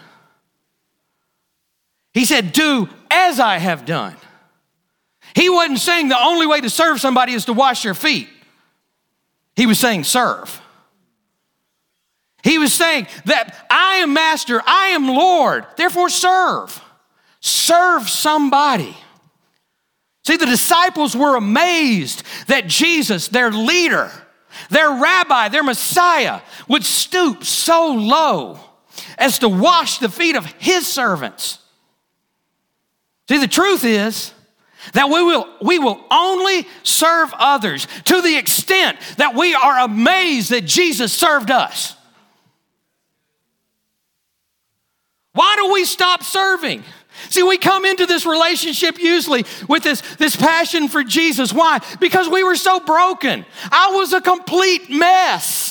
He 2.20 2.26
said, 2.26 2.52
Do 2.52 2.86
as 3.10 3.40
I 3.40 3.56
have 3.56 3.86
done. 3.86 4.14
He 5.34 5.48
wasn't 5.48 5.78
saying 5.78 6.08
the 6.08 6.22
only 6.22 6.46
way 6.46 6.60
to 6.60 6.68
serve 6.68 7.00
somebody 7.00 7.32
is 7.32 7.46
to 7.46 7.54
wash 7.54 7.82
their 7.82 7.94
feet. 7.94 8.28
He 9.56 9.64
was 9.64 9.80
saying, 9.80 10.04
Serve. 10.04 10.60
He 12.42 12.58
was 12.58 12.74
saying 12.74 13.06
that 13.24 13.66
I 13.70 14.00
am 14.00 14.12
master, 14.12 14.60
I 14.66 14.88
am 14.88 15.08
Lord, 15.08 15.64
therefore 15.78 16.10
serve. 16.10 16.78
Serve 17.40 18.06
somebody. 18.06 18.94
See, 20.26 20.36
the 20.36 20.44
disciples 20.44 21.16
were 21.16 21.36
amazed 21.36 22.22
that 22.48 22.66
Jesus, 22.66 23.28
their 23.28 23.50
leader, 23.50 24.12
their 24.68 24.90
rabbi, 24.90 25.48
their 25.48 25.64
Messiah, 25.64 26.42
would 26.68 26.84
stoop 26.84 27.44
so 27.44 27.94
low 27.94 28.60
as 29.16 29.38
to 29.38 29.48
wash 29.48 30.00
the 30.00 30.10
feet 30.10 30.36
of 30.36 30.44
his 30.58 30.86
servants. 30.86 31.60
See, 33.30 33.38
the 33.38 33.46
truth 33.46 33.84
is 33.84 34.34
that 34.92 35.08
we 35.08 35.22
will, 35.22 35.46
we 35.62 35.78
will 35.78 36.04
only 36.10 36.66
serve 36.82 37.32
others 37.38 37.86
to 38.06 38.20
the 38.20 38.36
extent 38.36 38.98
that 39.18 39.36
we 39.36 39.54
are 39.54 39.78
amazed 39.78 40.50
that 40.50 40.64
Jesus 40.64 41.12
served 41.12 41.48
us. 41.48 41.94
Why 45.32 45.54
do 45.62 45.72
we 45.72 45.84
stop 45.84 46.24
serving? 46.24 46.82
See, 47.28 47.44
we 47.44 47.56
come 47.56 47.84
into 47.84 48.04
this 48.04 48.26
relationship 48.26 48.98
usually 48.98 49.44
with 49.68 49.84
this, 49.84 50.00
this 50.16 50.34
passion 50.34 50.88
for 50.88 51.04
Jesus. 51.04 51.52
Why? 51.52 51.78
Because 52.00 52.28
we 52.28 52.42
were 52.42 52.56
so 52.56 52.80
broken. 52.80 53.46
I 53.70 53.92
was 53.94 54.12
a 54.12 54.20
complete 54.20 54.90
mess. 54.90 55.69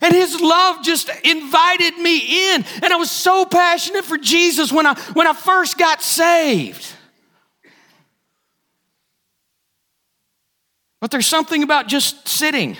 And 0.00 0.14
his 0.14 0.40
love 0.40 0.84
just 0.84 1.10
invited 1.24 1.98
me 1.98 2.52
in. 2.54 2.64
And 2.82 2.92
I 2.92 2.96
was 2.96 3.10
so 3.10 3.44
passionate 3.44 4.04
for 4.04 4.16
Jesus 4.16 4.72
when 4.72 4.86
I, 4.86 4.94
when 5.12 5.26
I 5.26 5.32
first 5.32 5.76
got 5.76 6.02
saved. 6.02 6.86
But 11.00 11.10
there's 11.10 11.26
something 11.26 11.62
about 11.62 11.86
just 11.88 12.28
sitting, 12.28 12.76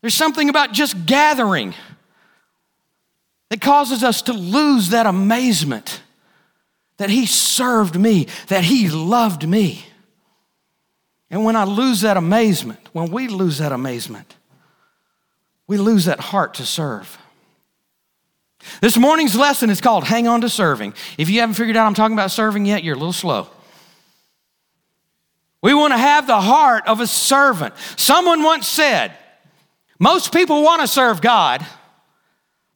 there's 0.00 0.14
something 0.14 0.48
about 0.48 0.72
just 0.72 1.06
gathering 1.06 1.74
that 3.50 3.60
causes 3.60 4.02
us 4.02 4.22
to 4.22 4.32
lose 4.32 4.90
that 4.90 5.06
amazement 5.06 6.00
that 6.96 7.10
He 7.10 7.26
served 7.26 7.98
me, 7.98 8.28
that 8.48 8.64
He 8.64 8.88
loved 8.88 9.46
me. 9.46 9.84
And 11.30 11.44
when 11.44 11.56
I 11.56 11.64
lose 11.64 12.02
that 12.02 12.16
amazement, 12.16 12.80
when 12.92 13.10
we 13.10 13.28
lose 13.28 13.58
that 13.58 13.72
amazement, 13.72 14.36
we 15.66 15.78
lose 15.78 16.04
that 16.06 16.20
heart 16.20 16.54
to 16.54 16.66
serve. 16.66 17.18
This 18.80 18.96
morning's 18.96 19.34
lesson 19.34 19.70
is 19.70 19.80
called 19.80 20.04
Hang 20.04 20.28
On 20.28 20.40
to 20.42 20.48
Serving. 20.48 20.94
If 21.18 21.28
you 21.28 21.40
haven't 21.40 21.54
figured 21.54 21.76
out 21.76 21.86
I'm 21.86 21.94
talking 21.94 22.14
about 22.14 22.30
serving 22.30 22.66
yet, 22.66 22.84
you're 22.84 22.94
a 22.94 22.98
little 22.98 23.12
slow. 23.12 23.48
We 25.62 25.74
want 25.74 25.92
to 25.92 25.98
have 25.98 26.26
the 26.26 26.40
heart 26.40 26.86
of 26.86 27.00
a 27.00 27.06
servant. 27.06 27.74
Someone 27.96 28.42
once 28.42 28.66
said, 28.66 29.16
most 29.98 30.32
people 30.32 30.62
want 30.62 30.80
to 30.80 30.88
serve 30.88 31.20
God, 31.20 31.64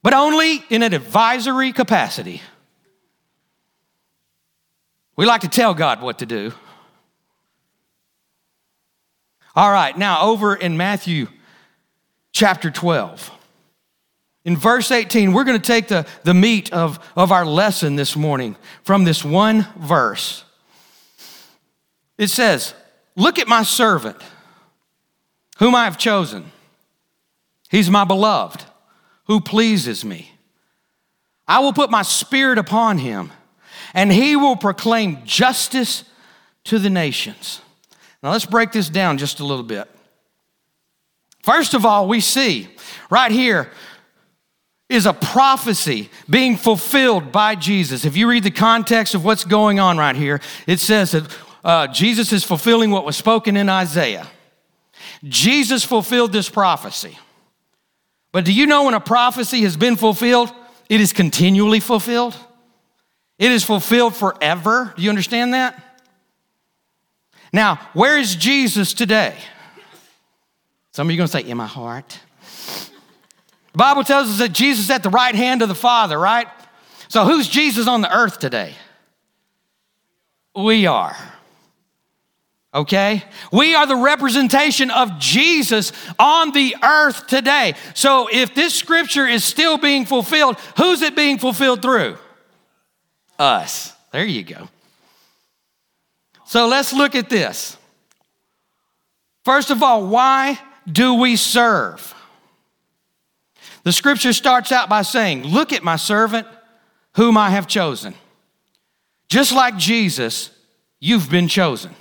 but 0.01 0.13
only 0.13 0.63
in 0.69 0.83
an 0.83 0.93
advisory 0.93 1.73
capacity. 1.73 2.41
We 5.17 5.25
like 5.25 5.41
to 5.41 5.49
tell 5.49 5.73
God 5.73 6.01
what 6.01 6.19
to 6.19 6.25
do. 6.25 6.53
All 9.55 9.71
right, 9.71 9.97
now 9.97 10.21
over 10.21 10.55
in 10.55 10.77
Matthew 10.77 11.27
chapter 12.31 12.71
12. 12.71 13.31
In 14.45 14.55
verse 14.55 14.91
18, 14.91 15.33
we're 15.33 15.43
going 15.43 15.59
to 15.59 15.65
take 15.65 15.87
the, 15.87 16.07
the 16.23 16.33
meat 16.33 16.71
of, 16.71 16.99
of 17.15 17.31
our 17.31 17.45
lesson 17.45 17.95
this 17.95 18.15
morning 18.15 18.55
from 18.83 19.03
this 19.03 19.23
one 19.23 19.67
verse. 19.77 20.45
It 22.17 22.29
says, 22.29 22.73
Look 23.15 23.39
at 23.39 23.47
my 23.47 23.63
servant, 23.63 24.17
whom 25.57 25.75
I 25.75 25.85
have 25.85 25.97
chosen. 25.97 26.51
He's 27.69 27.89
my 27.89 28.05
beloved 28.05 28.63
who 29.27 29.41
pleases 29.41 30.03
me. 30.03 30.31
I 31.47 31.59
will 31.59 31.73
put 31.73 31.91
my 31.91 32.01
spirit 32.01 32.57
upon 32.57 32.97
him, 32.97 33.31
and 33.93 34.11
he 34.11 34.35
will 34.35 34.55
proclaim 34.55 35.23
justice 35.25 36.03
to 36.65 36.79
the 36.79 36.89
nations. 36.89 37.61
Now 38.23 38.31
let's 38.31 38.45
break 38.45 38.71
this 38.71 38.89
down 38.89 39.17
just 39.17 39.39
a 39.39 39.45
little 39.45 39.63
bit. 39.63 39.89
First 41.47 41.73
of 41.73 41.85
all, 41.85 42.09
we 42.09 42.19
see 42.19 42.67
right 43.09 43.31
here 43.31 43.71
is 44.89 45.05
a 45.05 45.13
prophecy 45.13 46.09
being 46.29 46.57
fulfilled 46.57 47.31
by 47.31 47.55
Jesus. 47.55 48.03
If 48.03 48.17
you 48.17 48.27
read 48.27 48.43
the 48.43 48.51
context 48.51 49.15
of 49.15 49.23
what's 49.23 49.45
going 49.45 49.79
on 49.79 49.97
right 49.97 50.17
here, 50.17 50.41
it 50.67 50.81
says 50.81 51.11
that 51.11 51.37
uh, 51.63 51.87
Jesus 51.87 52.33
is 52.33 52.43
fulfilling 52.43 52.91
what 52.91 53.05
was 53.05 53.15
spoken 53.15 53.55
in 53.55 53.69
Isaiah. 53.69 54.27
Jesus 55.23 55.85
fulfilled 55.85 56.33
this 56.33 56.49
prophecy. 56.49 57.17
But 58.33 58.43
do 58.43 58.51
you 58.51 58.67
know 58.67 58.83
when 58.83 58.93
a 58.93 58.99
prophecy 58.99 59.61
has 59.61 59.77
been 59.77 59.95
fulfilled, 59.95 60.51
it 60.89 60.99
is 60.99 61.13
continually 61.13 61.79
fulfilled? 61.79 62.35
It 63.39 63.53
is 63.53 63.63
fulfilled 63.63 64.17
forever. 64.17 64.93
Do 64.97 65.01
you 65.01 65.07
understand 65.07 65.53
that? 65.53 65.81
Now, 67.53 67.79
where 67.93 68.17
is 68.17 68.35
Jesus 68.35 68.93
today? 68.93 69.37
Some 70.97 71.09
of 71.09 71.11
you 71.11 71.17
are 71.17 71.27
going 71.27 71.27
to 71.27 71.31
say, 71.31 71.47
In 71.47 71.57
my 71.57 71.67
heart. 71.67 72.19
The 73.71 73.77
Bible 73.77 74.03
tells 74.03 74.31
us 74.31 74.39
that 74.39 74.51
Jesus 74.51 74.85
is 74.85 74.89
at 74.89 75.03
the 75.03 75.11
right 75.11 75.35
hand 75.35 75.61
of 75.61 75.69
the 75.69 75.75
Father, 75.75 76.17
right? 76.17 76.47
So 77.07 77.23
who's 77.23 77.47
Jesus 77.47 77.87
on 77.87 78.01
the 78.01 78.11
earth 78.11 78.39
today? 78.39 78.73
We 80.55 80.87
are. 80.87 81.15
Okay? 82.73 83.23
We 83.51 83.75
are 83.75 83.85
the 83.85 83.95
representation 83.95 84.89
of 84.89 85.19
Jesus 85.19 85.91
on 86.17 86.51
the 86.53 86.75
earth 86.81 87.27
today. 87.27 87.75
So 87.93 88.27
if 88.31 88.55
this 88.55 88.73
scripture 88.73 89.27
is 89.27 89.43
still 89.43 89.77
being 89.77 90.03
fulfilled, 90.03 90.57
who's 90.77 91.03
it 91.03 91.15
being 91.15 91.37
fulfilled 91.37 91.83
through? 91.83 92.17
Us. 93.37 93.93
There 94.11 94.25
you 94.25 94.41
go. 94.41 94.67
So 96.47 96.67
let's 96.67 96.91
look 96.91 97.13
at 97.13 97.29
this. 97.29 97.77
First 99.45 99.69
of 99.69 99.83
all, 99.83 100.07
why 100.07 100.59
do 100.89 101.15
we 101.15 101.35
serve? 101.35 102.13
The 103.83 103.91
scripture 103.91 104.33
starts 104.33 104.71
out 104.71 104.89
by 104.89 105.01
saying, 105.01 105.43
Look 105.43 105.73
at 105.73 105.83
my 105.83 105.95
servant 105.95 106.47
whom 107.15 107.37
I 107.37 107.49
have 107.49 107.67
chosen. 107.67 108.13
Just 109.29 109.53
like 109.53 109.77
Jesus, 109.77 110.51
you've 110.99 111.29
been 111.29 111.47
chosen. 111.47 111.93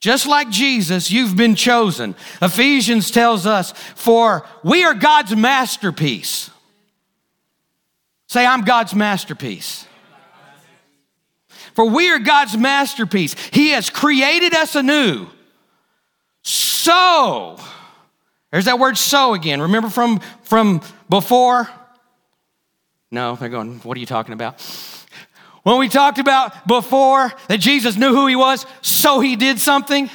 Just 0.00 0.26
like 0.26 0.48
Jesus, 0.50 1.10
you've 1.10 1.36
been 1.36 1.54
chosen. 1.54 2.14
Ephesians 2.40 3.10
tells 3.10 3.46
us, 3.46 3.72
For 3.72 4.46
we 4.62 4.84
are 4.84 4.94
God's 4.94 5.34
masterpiece. 5.34 6.50
Say, 8.28 8.44
I'm 8.44 8.62
God's 8.62 8.94
masterpiece. 8.94 9.86
For 11.74 11.88
we 11.88 12.10
are 12.10 12.18
God's 12.18 12.56
masterpiece. 12.56 13.34
He 13.52 13.70
has 13.70 13.90
created 13.90 14.54
us 14.54 14.74
anew. 14.74 15.28
So, 16.88 17.58
there's 18.50 18.64
that 18.64 18.78
word 18.78 18.96
so 18.96 19.34
again. 19.34 19.60
Remember 19.60 19.90
from, 19.90 20.20
from 20.44 20.80
before? 21.10 21.68
No, 23.10 23.36
they're 23.36 23.50
going, 23.50 23.80
what 23.80 23.94
are 23.94 24.00
you 24.00 24.06
talking 24.06 24.32
about? 24.32 24.62
When 25.64 25.78
we 25.78 25.90
talked 25.90 26.18
about 26.18 26.66
before 26.66 27.30
that 27.48 27.60
Jesus 27.60 27.98
knew 27.98 28.14
who 28.14 28.26
he 28.26 28.36
was, 28.36 28.64
so 28.80 29.20
he 29.20 29.36
did 29.36 29.60
something. 29.60 30.08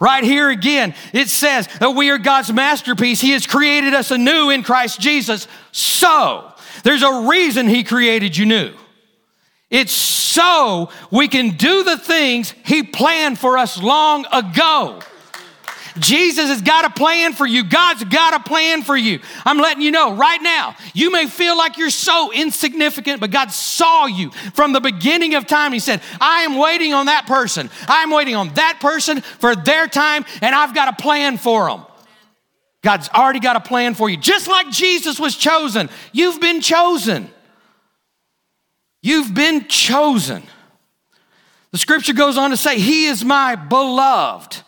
Right 0.00 0.24
here 0.24 0.48
again, 0.48 0.94
it 1.12 1.28
says 1.28 1.68
that 1.78 1.90
we 1.90 2.08
are 2.08 2.16
God's 2.16 2.50
masterpiece. 2.50 3.20
He 3.20 3.32
has 3.32 3.46
created 3.46 3.92
us 3.92 4.10
anew 4.10 4.48
in 4.48 4.62
Christ 4.62 4.98
Jesus. 4.98 5.46
So, 5.72 6.54
there's 6.84 7.02
a 7.02 7.28
reason 7.28 7.68
he 7.68 7.84
created 7.84 8.34
you 8.34 8.46
new. 8.46 8.72
It's 9.68 9.92
so 9.92 10.88
we 11.10 11.28
can 11.28 11.50
do 11.50 11.84
the 11.84 11.98
things 11.98 12.54
he 12.64 12.82
planned 12.82 13.38
for 13.38 13.58
us 13.58 13.76
long 13.76 14.24
ago. 14.32 15.02
Jesus 15.98 16.48
has 16.48 16.62
got 16.62 16.84
a 16.84 16.90
plan 16.90 17.32
for 17.32 17.46
you. 17.46 17.64
God's 17.64 18.04
got 18.04 18.34
a 18.34 18.48
plan 18.48 18.82
for 18.82 18.96
you. 18.96 19.20
I'm 19.44 19.58
letting 19.58 19.82
you 19.82 19.90
know 19.90 20.14
right 20.14 20.40
now, 20.40 20.74
you 20.94 21.10
may 21.10 21.26
feel 21.26 21.56
like 21.56 21.78
you're 21.78 21.90
so 21.90 22.32
insignificant, 22.32 23.20
but 23.20 23.30
God 23.30 23.50
saw 23.50 24.06
you 24.06 24.30
from 24.54 24.72
the 24.72 24.80
beginning 24.80 25.34
of 25.34 25.46
time. 25.46 25.72
He 25.72 25.78
said, 25.78 26.00
I 26.20 26.42
am 26.42 26.56
waiting 26.56 26.94
on 26.94 27.06
that 27.06 27.26
person. 27.26 27.70
I'm 27.88 28.10
waiting 28.10 28.34
on 28.34 28.54
that 28.54 28.78
person 28.80 29.20
for 29.20 29.54
their 29.54 29.86
time, 29.86 30.24
and 30.40 30.54
I've 30.54 30.74
got 30.74 30.88
a 30.88 31.02
plan 31.02 31.36
for 31.36 31.68
them. 31.68 31.84
God's 32.82 33.08
already 33.10 33.40
got 33.40 33.56
a 33.56 33.60
plan 33.60 33.94
for 33.94 34.10
you. 34.10 34.16
Just 34.16 34.48
like 34.48 34.70
Jesus 34.70 35.20
was 35.20 35.36
chosen, 35.36 35.88
you've 36.12 36.40
been 36.40 36.60
chosen. 36.60 37.30
You've 39.02 39.34
been 39.34 39.68
chosen. 39.68 40.42
The 41.70 41.78
scripture 41.78 42.12
goes 42.12 42.36
on 42.36 42.50
to 42.50 42.56
say, 42.56 42.78
He 42.78 43.06
is 43.06 43.24
my 43.24 43.56
beloved. 43.56 44.62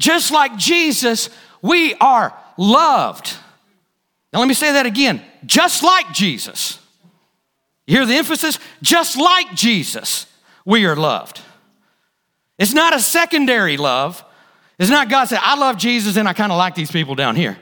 Just 0.00 0.30
like 0.30 0.56
Jesus, 0.56 1.28
we 1.60 1.94
are 1.96 2.34
loved. 2.56 3.36
Now, 4.32 4.38
let 4.38 4.48
me 4.48 4.54
say 4.54 4.72
that 4.72 4.86
again. 4.86 5.22
Just 5.44 5.82
like 5.82 6.10
Jesus. 6.12 6.78
You 7.86 7.98
hear 7.98 8.06
the 8.06 8.14
emphasis? 8.14 8.58
Just 8.80 9.18
like 9.18 9.54
Jesus, 9.54 10.26
we 10.64 10.86
are 10.86 10.96
loved. 10.96 11.42
It's 12.58 12.72
not 12.72 12.94
a 12.94 13.00
secondary 13.00 13.76
love. 13.76 14.24
It's 14.78 14.90
not 14.90 15.10
God 15.10 15.26
said, 15.26 15.40
I 15.42 15.56
love 15.56 15.76
Jesus 15.76 16.16
and 16.16 16.26
I 16.26 16.32
kind 16.32 16.50
of 16.50 16.56
like 16.56 16.74
these 16.74 16.90
people 16.90 17.14
down 17.14 17.36
here. 17.36 17.58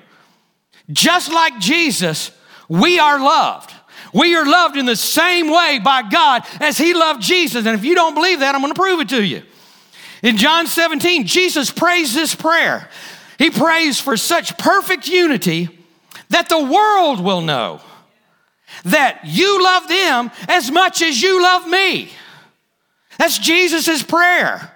Just 0.92 1.32
like 1.32 1.58
Jesus, 1.58 2.30
we 2.68 3.00
are 3.00 3.18
loved. 3.18 3.72
We 4.14 4.36
are 4.36 4.46
loved 4.46 4.76
in 4.76 4.86
the 4.86 4.96
same 4.96 5.50
way 5.50 5.80
by 5.82 6.08
God 6.08 6.44
as 6.60 6.78
He 6.78 6.94
loved 6.94 7.20
Jesus. 7.20 7.66
And 7.66 7.76
if 7.76 7.84
you 7.84 7.96
don't 7.96 8.14
believe 8.14 8.40
that, 8.40 8.54
I'm 8.54 8.60
going 8.60 8.72
to 8.72 8.80
prove 8.80 9.00
it 9.00 9.08
to 9.08 9.24
you. 9.24 9.42
In 10.22 10.36
John 10.36 10.66
17, 10.66 11.26
Jesus 11.26 11.70
prays 11.70 12.14
this 12.14 12.34
prayer. 12.34 12.88
He 13.38 13.50
prays 13.50 14.00
for 14.00 14.16
such 14.16 14.58
perfect 14.58 15.08
unity 15.08 15.68
that 16.30 16.48
the 16.48 16.62
world 16.62 17.20
will 17.20 17.40
know 17.40 17.80
that 18.84 19.20
you 19.24 19.62
love 19.62 19.88
them 19.88 20.30
as 20.48 20.70
much 20.70 21.02
as 21.02 21.22
you 21.22 21.42
love 21.42 21.66
me. 21.68 22.10
That's 23.18 23.38
Jesus' 23.38 24.02
prayer. 24.02 24.72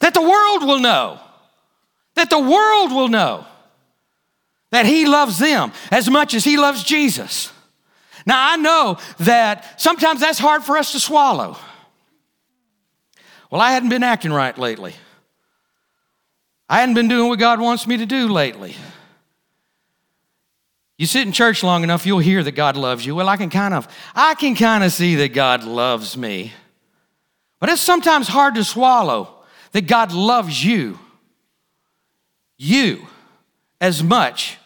That 0.00 0.14
the 0.14 0.22
world 0.22 0.64
will 0.64 0.80
know. 0.80 1.20
That 2.14 2.30
the 2.30 2.38
world 2.38 2.92
will 2.92 3.08
know 3.08 3.46
that 4.70 4.86
He 4.86 5.06
loves 5.06 5.38
them 5.38 5.72
as 5.90 6.10
much 6.10 6.34
as 6.34 6.44
He 6.44 6.56
loves 6.56 6.82
Jesus. 6.82 7.52
Now, 8.26 8.52
I 8.52 8.56
know 8.56 8.98
that 9.20 9.80
sometimes 9.80 10.20
that's 10.20 10.38
hard 10.38 10.64
for 10.64 10.76
us 10.76 10.92
to 10.92 11.00
swallow. 11.00 11.56
Well, 13.52 13.60
I 13.60 13.72
hadn't 13.72 13.90
been 13.90 14.02
acting 14.02 14.32
right 14.32 14.56
lately. 14.56 14.94
I 16.70 16.80
hadn't 16.80 16.94
been 16.94 17.08
doing 17.08 17.28
what 17.28 17.38
God 17.38 17.60
wants 17.60 17.86
me 17.86 17.98
to 17.98 18.06
do 18.06 18.28
lately. 18.28 18.74
You 20.96 21.04
sit 21.04 21.26
in 21.26 21.34
church 21.34 21.62
long 21.62 21.82
enough, 21.82 22.06
you'll 22.06 22.20
hear 22.20 22.42
that 22.42 22.52
God 22.52 22.78
loves 22.78 23.04
you. 23.04 23.14
Well, 23.14 23.28
I 23.28 23.36
can 23.36 23.50
kind 23.50 23.74
of, 23.74 23.86
I 24.14 24.36
can 24.36 24.54
kind 24.54 24.82
of 24.82 24.90
see 24.90 25.16
that 25.16 25.34
God 25.34 25.64
loves 25.64 26.16
me. 26.16 26.54
But 27.60 27.68
it's 27.68 27.82
sometimes 27.82 28.26
hard 28.26 28.54
to 28.54 28.64
swallow 28.64 29.44
that 29.72 29.86
God 29.86 30.12
loves 30.12 30.64
you. 30.64 30.98
You 32.56 33.06
as 33.82 34.02
much 34.02 34.56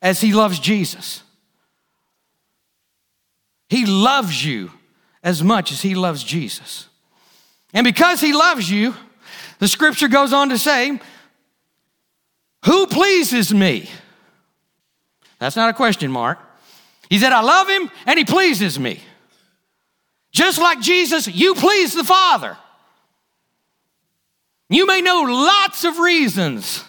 as 0.00 0.20
he 0.20 0.32
loves 0.32 0.60
Jesus. 0.60 1.24
He 3.68 3.86
loves 3.86 4.44
you 4.44 4.70
as 5.20 5.42
much 5.42 5.72
as 5.72 5.82
he 5.82 5.96
loves 5.96 6.22
Jesus. 6.22 6.86
And 7.76 7.84
because 7.84 8.22
he 8.22 8.32
loves 8.32 8.70
you, 8.70 8.94
the 9.58 9.68
scripture 9.68 10.08
goes 10.08 10.32
on 10.32 10.48
to 10.48 10.56
say, 10.56 10.98
Who 12.64 12.86
pleases 12.86 13.52
me? 13.52 13.90
That's 15.38 15.56
not 15.56 15.68
a 15.68 15.74
question 15.74 16.10
mark. 16.10 16.38
He 17.10 17.18
said, 17.18 17.32
I 17.32 17.42
love 17.42 17.68
him 17.68 17.90
and 18.06 18.18
he 18.18 18.24
pleases 18.24 18.80
me. 18.80 19.02
Just 20.32 20.58
like 20.58 20.80
Jesus, 20.80 21.28
you 21.28 21.54
please 21.54 21.92
the 21.92 22.02
Father. 22.02 22.56
You 24.70 24.86
may 24.86 25.02
know 25.02 25.24
lots 25.28 25.84
of 25.84 25.98
reasons 25.98 26.82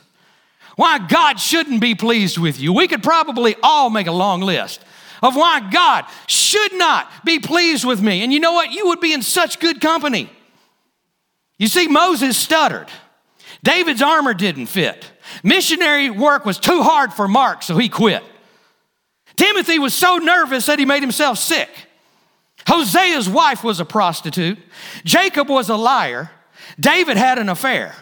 why 0.77 1.05
God 1.05 1.37
shouldn't 1.37 1.81
be 1.81 1.95
pleased 1.95 2.37
with 2.37 2.61
you. 2.61 2.71
We 2.71 2.87
could 2.87 3.03
probably 3.03 3.57
all 3.61 3.89
make 3.89 4.07
a 4.07 4.13
long 4.13 4.39
list 4.39 4.85
of 5.21 5.35
why 5.35 5.69
God 5.69 6.05
should 6.27 6.73
not 6.75 7.11
be 7.25 7.39
pleased 7.39 7.83
with 7.83 8.01
me. 8.01 8.23
And 8.23 8.31
you 8.31 8.39
know 8.39 8.53
what? 8.53 8.71
You 8.71 8.87
would 8.87 9.01
be 9.01 9.11
in 9.11 9.21
such 9.21 9.59
good 9.59 9.81
company. 9.81 10.29
You 11.57 11.67
see, 11.67 11.87
Moses 11.87 12.37
stuttered. 12.37 12.87
David's 13.63 14.01
armor 14.01 14.33
didn't 14.33 14.67
fit. 14.67 15.11
Missionary 15.43 16.09
work 16.09 16.45
was 16.45 16.59
too 16.59 16.83
hard 16.83 17.13
for 17.13 17.27
Mark, 17.27 17.63
so 17.63 17.77
he 17.77 17.89
quit. 17.89 18.23
Timothy 19.35 19.79
was 19.79 19.93
so 19.93 20.17
nervous 20.17 20.65
that 20.67 20.79
he 20.79 20.85
made 20.85 21.01
himself 21.03 21.37
sick. 21.37 21.69
Hosea's 22.67 23.29
wife 23.29 23.63
was 23.63 23.79
a 23.79 23.85
prostitute. 23.85 24.57
Jacob 25.03 25.49
was 25.49 25.69
a 25.69 25.75
liar. 25.75 26.31
David 26.79 27.17
had 27.17 27.39
an 27.39 27.49
affair. 27.49 27.95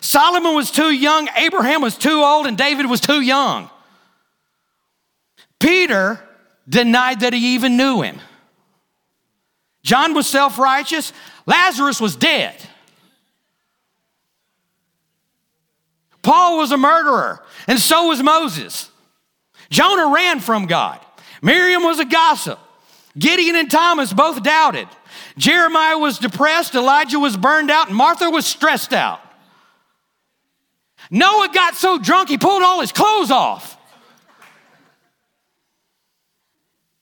Solomon 0.00 0.54
was 0.54 0.70
too 0.70 0.90
young. 0.90 1.28
Abraham 1.36 1.82
was 1.82 1.96
too 1.98 2.22
old. 2.22 2.46
And 2.46 2.56
David 2.56 2.86
was 2.86 3.00
too 3.00 3.20
young. 3.20 3.70
Peter 5.58 6.20
denied 6.68 7.20
that 7.20 7.32
he 7.32 7.54
even 7.54 7.76
knew 7.76 8.02
him. 8.02 8.18
John 9.82 10.14
was 10.14 10.28
self 10.28 10.58
righteous, 10.58 11.12
Lazarus 11.46 12.00
was 12.00 12.16
dead. 12.16 12.54
Paul 16.26 16.56
was 16.56 16.72
a 16.72 16.76
murderer, 16.76 17.40
and 17.68 17.78
so 17.78 18.08
was 18.08 18.20
Moses. 18.20 18.90
Jonah 19.70 20.12
ran 20.12 20.40
from 20.40 20.66
God. 20.66 20.98
Miriam 21.40 21.84
was 21.84 22.00
a 22.00 22.04
gossip. 22.04 22.58
Gideon 23.16 23.54
and 23.54 23.70
Thomas 23.70 24.12
both 24.12 24.42
doubted. 24.42 24.88
Jeremiah 25.38 25.96
was 25.96 26.18
depressed, 26.18 26.74
Elijah 26.74 27.20
was 27.20 27.36
burned 27.36 27.70
out, 27.70 27.86
and 27.86 27.96
Martha 27.96 28.28
was 28.28 28.44
stressed 28.44 28.92
out. 28.92 29.20
Noah 31.12 31.48
got 31.54 31.76
so 31.76 31.96
drunk 31.96 32.28
he 32.28 32.38
pulled 32.38 32.64
all 32.64 32.80
his 32.80 32.90
clothes 32.90 33.30
off. 33.30 33.78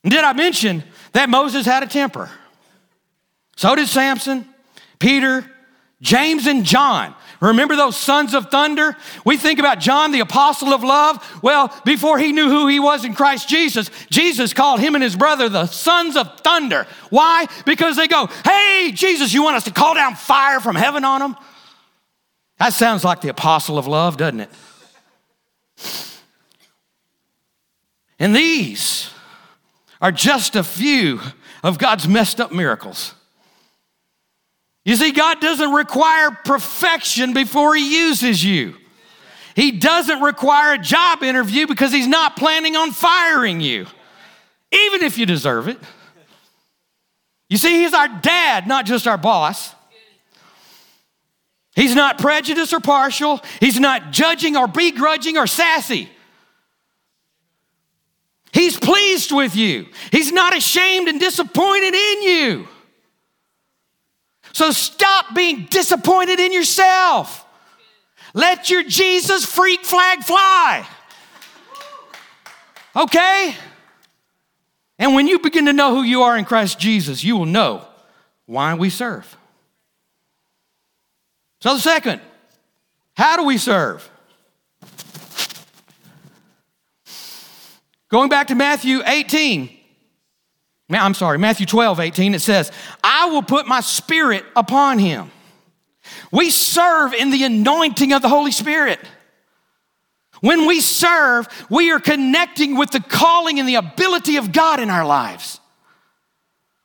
did 0.02 0.22
I 0.22 0.34
mention 0.34 0.84
that 1.12 1.30
Moses 1.30 1.64
had 1.64 1.82
a 1.82 1.86
temper? 1.86 2.28
So 3.56 3.74
did 3.74 3.88
Samson, 3.88 4.46
Peter, 4.98 5.50
James, 6.02 6.46
and 6.46 6.66
John. 6.66 7.14
Remember 7.48 7.76
those 7.76 7.96
sons 7.96 8.34
of 8.34 8.50
thunder? 8.50 8.96
We 9.24 9.36
think 9.36 9.58
about 9.58 9.78
John, 9.78 10.12
the 10.12 10.20
apostle 10.20 10.72
of 10.72 10.82
love. 10.82 11.40
Well, 11.42 11.72
before 11.84 12.18
he 12.18 12.32
knew 12.32 12.48
who 12.48 12.68
he 12.68 12.80
was 12.80 13.04
in 13.04 13.14
Christ 13.14 13.48
Jesus, 13.48 13.90
Jesus 14.10 14.54
called 14.54 14.80
him 14.80 14.94
and 14.94 15.04
his 15.04 15.14
brother 15.14 15.48
the 15.48 15.66
sons 15.66 16.16
of 16.16 16.40
thunder. 16.40 16.86
Why? 17.10 17.46
Because 17.66 17.96
they 17.96 18.08
go, 18.08 18.28
Hey, 18.44 18.92
Jesus, 18.94 19.34
you 19.34 19.42
want 19.42 19.56
us 19.56 19.64
to 19.64 19.72
call 19.72 19.94
down 19.94 20.14
fire 20.14 20.60
from 20.60 20.74
heaven 20.76 21.04
on 21.04 21.20
them? 21.20 21.36
That 22.58 22.72
sounds 22.72 23.04
like 23.04 23.20
the 23.20 23.28
apostle 23.28 23.78
of 23.78 23.86
love, 23.86 24.16
doesn't 24.16 24.40
it? 24.40 24.50
And 28.18 28.34
these 28.34 29.10
are 30.00 30.12
just 30.12 30.56
a 30.56 30.62
few 30.62 31.20
of 31.62 31.78
God's 31.78 32.08
messed 32.08 32.40
up 32.40 32.52
miracles. 32.52 33.14
You 34.84 34.96
see, 34.96 35.12
God 35.12 35.40
doesn't 35.40 35.72
require 35.72 36.30
perfection 36.30 37.32
before 37.32 37.74
He 37.74 37.98
uses 37.98 38.44
you. 38.44 38.76
He 39.56 39.70
doesn't 39.72 40.20
require 40.20 40.74
a 40.74 40.78
job 40.78 41.22
interview 41.22 41.66
because 41.66 41.92
He's 41.92 42.06
not 42.06 42.36
planning 42.36 42.76
on 42.76 42.90
firing 42.90 43.60
you, 43.60 43.86
even 44.72 45.02
if 45.02 45.16
you 45.16 45.26
deserve 45.26 45.68
it. 45.68 45.78
You 47.48 47.56
see, 47.56 47.82
He's 47.82 47.94
our 47.94 48.08
dad, 48.08 48.66
not 48.66 48.84
just 48.84 49.06
our 49.06 49.18
boss. 49.18 49.74
He's 51.74 51.94
not 51.94 52.18
prejudiced 52.18 52.72
or 52.72 52.80
partial. 52.80 53.40
He's 53.58 53.80
not 53.80 54.12
judging 54.12 54.56
or 54.56 54.68
begrudging 54.68 55.36
or 55.36 55.46
sassy. 55.46 56.08
He's 58.52 58.78
pleased 58.78 59.32
with 59.32 59.56
you. 59.56 59.86
He's 60.12 60.30
not 60.30 60.56
ashamed 60.56 61.08
and 61.08 61.18
disappointed 61.18 61.94
in 61.94 62.22
you. 62.22 62.68
So 64.54 64.70
stop 64.70 65.34
being 65.34 65.66
disappointed 65.68 66.38
in 66.38 66.52
yourself. 66.52 67.44
Let 68.34 68.70
your 68.70 68.84
Jesus 68.84 69.44
freak 69.44 69.84
flag 69.84 70.22
fly. 70.22 70.86
Okay? 72.94 73.56
And 74.96 75.16
when 75.16 75.26
you 75.26 75.40
begin 75.40 75.66
to 75.66 75.72
know 75.72 75.92
who 75.92 76.02
you 76.02 76.22
are 76.22 76.36
in 76.36 76.44
Christ 76.44 76.78
Jesus, 76.78 77.24
you 77.24 77.36
will 77.36 77.46
know 77.46 77.84
why 78.46 78.74
we 78.74 78.90
serve. 78.90 79.36
So, 81.60 81.74
the 81.74 81.80
second, 81.80 82.20
how 83.16 83.36
do 83.36 83.44
we 83.44 83.58
serve? 83.58 84.08
Going 88.08 88.28
back 88.28 88.46
to 88.48 88.54
Matthew 88.54 89.00
18, 89.04 89.73
I'm 90.90 91.14
sorry, 91.14 91.38
Matthew 91.38 91.66
12, 91.66 91.98
18, 92.00 92.34
it 92.34 92.40
says, 92.40 92.70
I 93.02 93.26
will 93.26 93.42
put 93.42 93.66
my 93.66 93.80
spirit 93.80 94.44
upon 94.54 94.98
him. 94.98 95.30
We 96.30 96.50
serve 96.50 97.14
in 97.14 97.30
the 97.30 97.44
anointing 97.44 98.12
of 98.12 98.20
the 98.20 98.28
Holy 98.28 98.52
Spirit. 98.52 99.00
When 100.40 100.66
we 100.66 100.80
serve, 100.80 101.48
we 101.70 101.90
are 101.90 102.00
connecting 102.00 102.76
with 102.76 102.90
the 102.90 103.00
calling 103.00 103.58
and 103.58 103.66
the 103.66 103.76
ability 103.76 104.36
of 104.36 104.52
God 104.52 104.78
in 104.78 104.90
our 104.90 105.06
lives. 105.06 105.58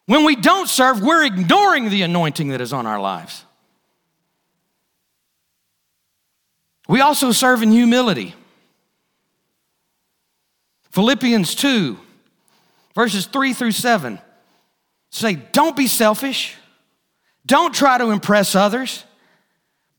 When 0.06 0.24
we 0.24 0.36
don't 0.36 0.70
serve, 0.70 1.02
we're 1.02 1.26
ignoring 1.26 1.90
the 1.90 2.04
anointing 2.04 2.50
that 2.50 2.62
is 2.62 2.72
on 2.72 2.86
our 2.88 3.02
lives. 3.02 3.44
We 6.88 7.02
also 7.02 7.32
serve 7.32 7.62
in 7.62 7.72
humility. 7.72 8.34
Philippians 10.92 11.54
2 11.54 12.00
verses 13.00 13.28
3 13.28 13.54
through 13.54 13.72
7 13.72 14.20
say, 15.10 15.36
Don't 15.54 15.78
be 15.78 15.88
selfish. 15.88 16.58
Don't 17.46 17.74
try 17.74 17.98
to 17.98 18.12
impress 18.12 18.56
others. 18.56 19.06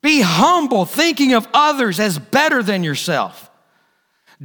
Be 0.03 0.21
humble, 0.21 0.85
thinking 0.85 1.33
of 1.33 1.49
others 1.55 1.99
as 1.99 2.19
better 2.19 2.63
than 2.63 2.85
yourself. 2.85 3.51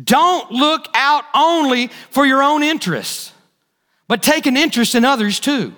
Don't 0.02 0.52
look 0.52 0.88
out 0.94 1.26
only 1.36 1.88
for 2.12 2.26
your 2.26 2.42
own 2.42 2.64
interests, 2.64 3.34
but 4.08 4.24
take 4.24 4.46
an 4.46 4.56
interest 4.56 4.96
in 4.96 5.04
others 5.04 5.42
too. 5.42 5.76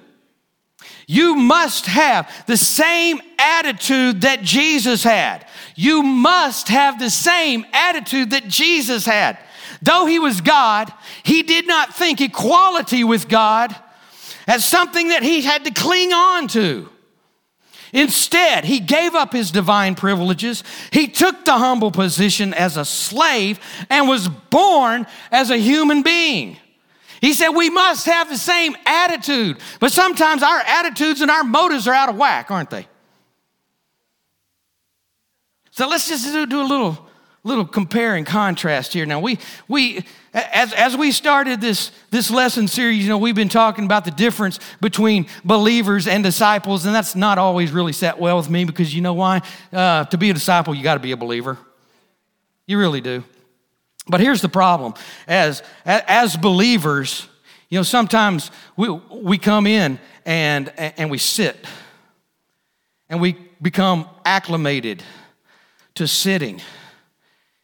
You 1.08 1.34
must 1.34 1.88
have 1.88 2.32
the 2.46 2.58
same 2.58 3.20
attitude 3.40 4.22
that 4.22 4.44
Jesus 4.44 5.04
had. 5.04 5.48
You 5.76 6.04
must 6.04 6.68
have 6.68 7.00
the 7.00 7.10
same 7.10 7.66
attitude 7.74 8.30
that 8.30 8.48
Jesus 8.48 9.04
had. 9.04 9.40
Though 9.82 10.06
he 10.06 10.20
was 10.20 10.42
God, 10.42 10.92
he 11.24 11.44
did 11.44 11.68
not 11.68 11.94
think 11.94 12.22
equality 12.22 13.04
with 13.04 13.28
God 13.28 13.76
as 14.48 14.66
something 14.66 15.10
that 15.10 15.24
he 15.24 15.42
had 15.42 15.66
to 15.66 15.72
cling 15.72 16.14
on 16.14 16.48
to. 16.50 16.90
Instead, 17.94 18.66
he 18.66 18.80
gave 18.80 19.16
up 19.16 19.32
his 19.32 19.52
divine 19.52 19.96
privileges. 19.96 20.64
He 20.92 21.08
took 21.08 21.46
the 21.46 21.54
humble 21.54 21.92
position 21.92 22.54
as 22.54 22.76
a 22.76 22.86
slave 22.86 23.60
and 23.90 24.08
was 24.08 24.28
born 24.28 25.08
as 25.32 25.50
a 25.50 25.58
human 25.58 26.04
being. 26.04 26.58
He 27.22 27.34
said 27.34 27.50
we 27.50 27.70
must 27.70 28.06
have 28.06 28.30
the 28.30 28.38
same 28.38 28.76
attitude, 28.86 29.58
but 29.80 29.92
sometimes 29.92 30.44
our 30.44 30.60
attitudes 30.60 31.22
and 31.22 31.32
our 31.32 31.44
motives 31.44 31.88
are 31.88 31.94
out 31.94 32.10
of 32.10 32.18
whack, 32.18 32.52
aren't 32.52 32.70
they? 32.70 32.88
So 35.72 35.88
let's 35.88 36.08
just 36.08 36.26
do, 36.26 36.46
do 36.46 36.62
a 36.62 36.64
little 36.64 37.07
little 37.48 37.66
compare 37.66 38.16
and 38.16 38.26
contrast 38.26 38.94
here. 38.94 39.06
Now, 39.06 39.20
we, 39.20 39.40
we 39.68 40.06
as, 40.34 40.74
as 40.74 40.96
we 40.96 41.12
started 41.12 41.62
this, 41.62 41.92
this 42.12 42.30
lesson 42.30 42.68
series, 42.68 43.02
you 43.02 43.10
know, 43.10 43.18
we've 43.18 43.36
been 43.36 43.50
talking 43.50 43.86
about 43.86 44.06
the 44.06 44.12
difference 44.12 44.60
between 44.82 45.28
believers 45.44 46.08
and 46.08 46.24
disciples, 46.24 46.86
and 46.86 46.94
that's 46.94 47.16
not 47.16 47.38
always 47.38 47.72
really 47.72 47.94
sat 47.94 48.20
well 48.20 48.38
with 48.38 48.50
me 48.50 48.66
because 48.66 48.94
you 48.94 49.02
know 49.02 49.14
why? 49.14 49.42
Uh, 49.74 50.04
to 50.06 50.18
be 50.18 50.30
a 50.30 50.34
disciple, 50.34 50.76
you 50.76 50.84
got 50.84 50.96
to 50.96 51.00
be 51.00 51.12
a 51.12 51.18
believer. 51.18 51.58
You 52.68 52.78
really 52.78 53.02
do. 53.02 53.24
But 54.08 54.20
here's 54.20 54.42
the 54.42 54.50
problem 54.50 54.94
as, 55.28 55.64
as 55.86 56.38
believers, 56.38 57.28
you 57.70 57.80
know, 57.80 57.84
sometimes 57.84 58.52
we, 58.76 58.90
we 58.90 59.38
come 59.38 59.66
in 59.66 60.00
and, 60.26 60.72
and 60.78 61.10
we 61.10 61.18
sit 61.18 61.66
and 63.10 63.22
we 63.22 63.38
become 63.62 64.08
acclimated 64.26 65.04
to 65.96 66.08
sitting 66.08 66.62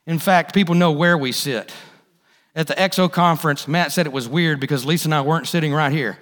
in 0.05 0.19
fact, 0.19 0.53
people 0.53 0.75
know 0.75 0.91
where 0.91 1.17
we 1.17 1.31
sit. 1.31 1.73
At 2.55 2.67
the 2.67 2.75
EXO 2.75 3.11
conference, 3.11 3.67
Matt 3.67 3.91
said 3.91 4.05
it 4.05 4.13
was 4.13 4.27
weird 4.27 4.59
because 4.59 4.85
Lisa 4.85 5.07
and 5.07 5.15
I 5.15 5.21
weren't 5.21 5.47
sitting 5.47 5.73
right 5.73 5.91
here. 5.91 6.19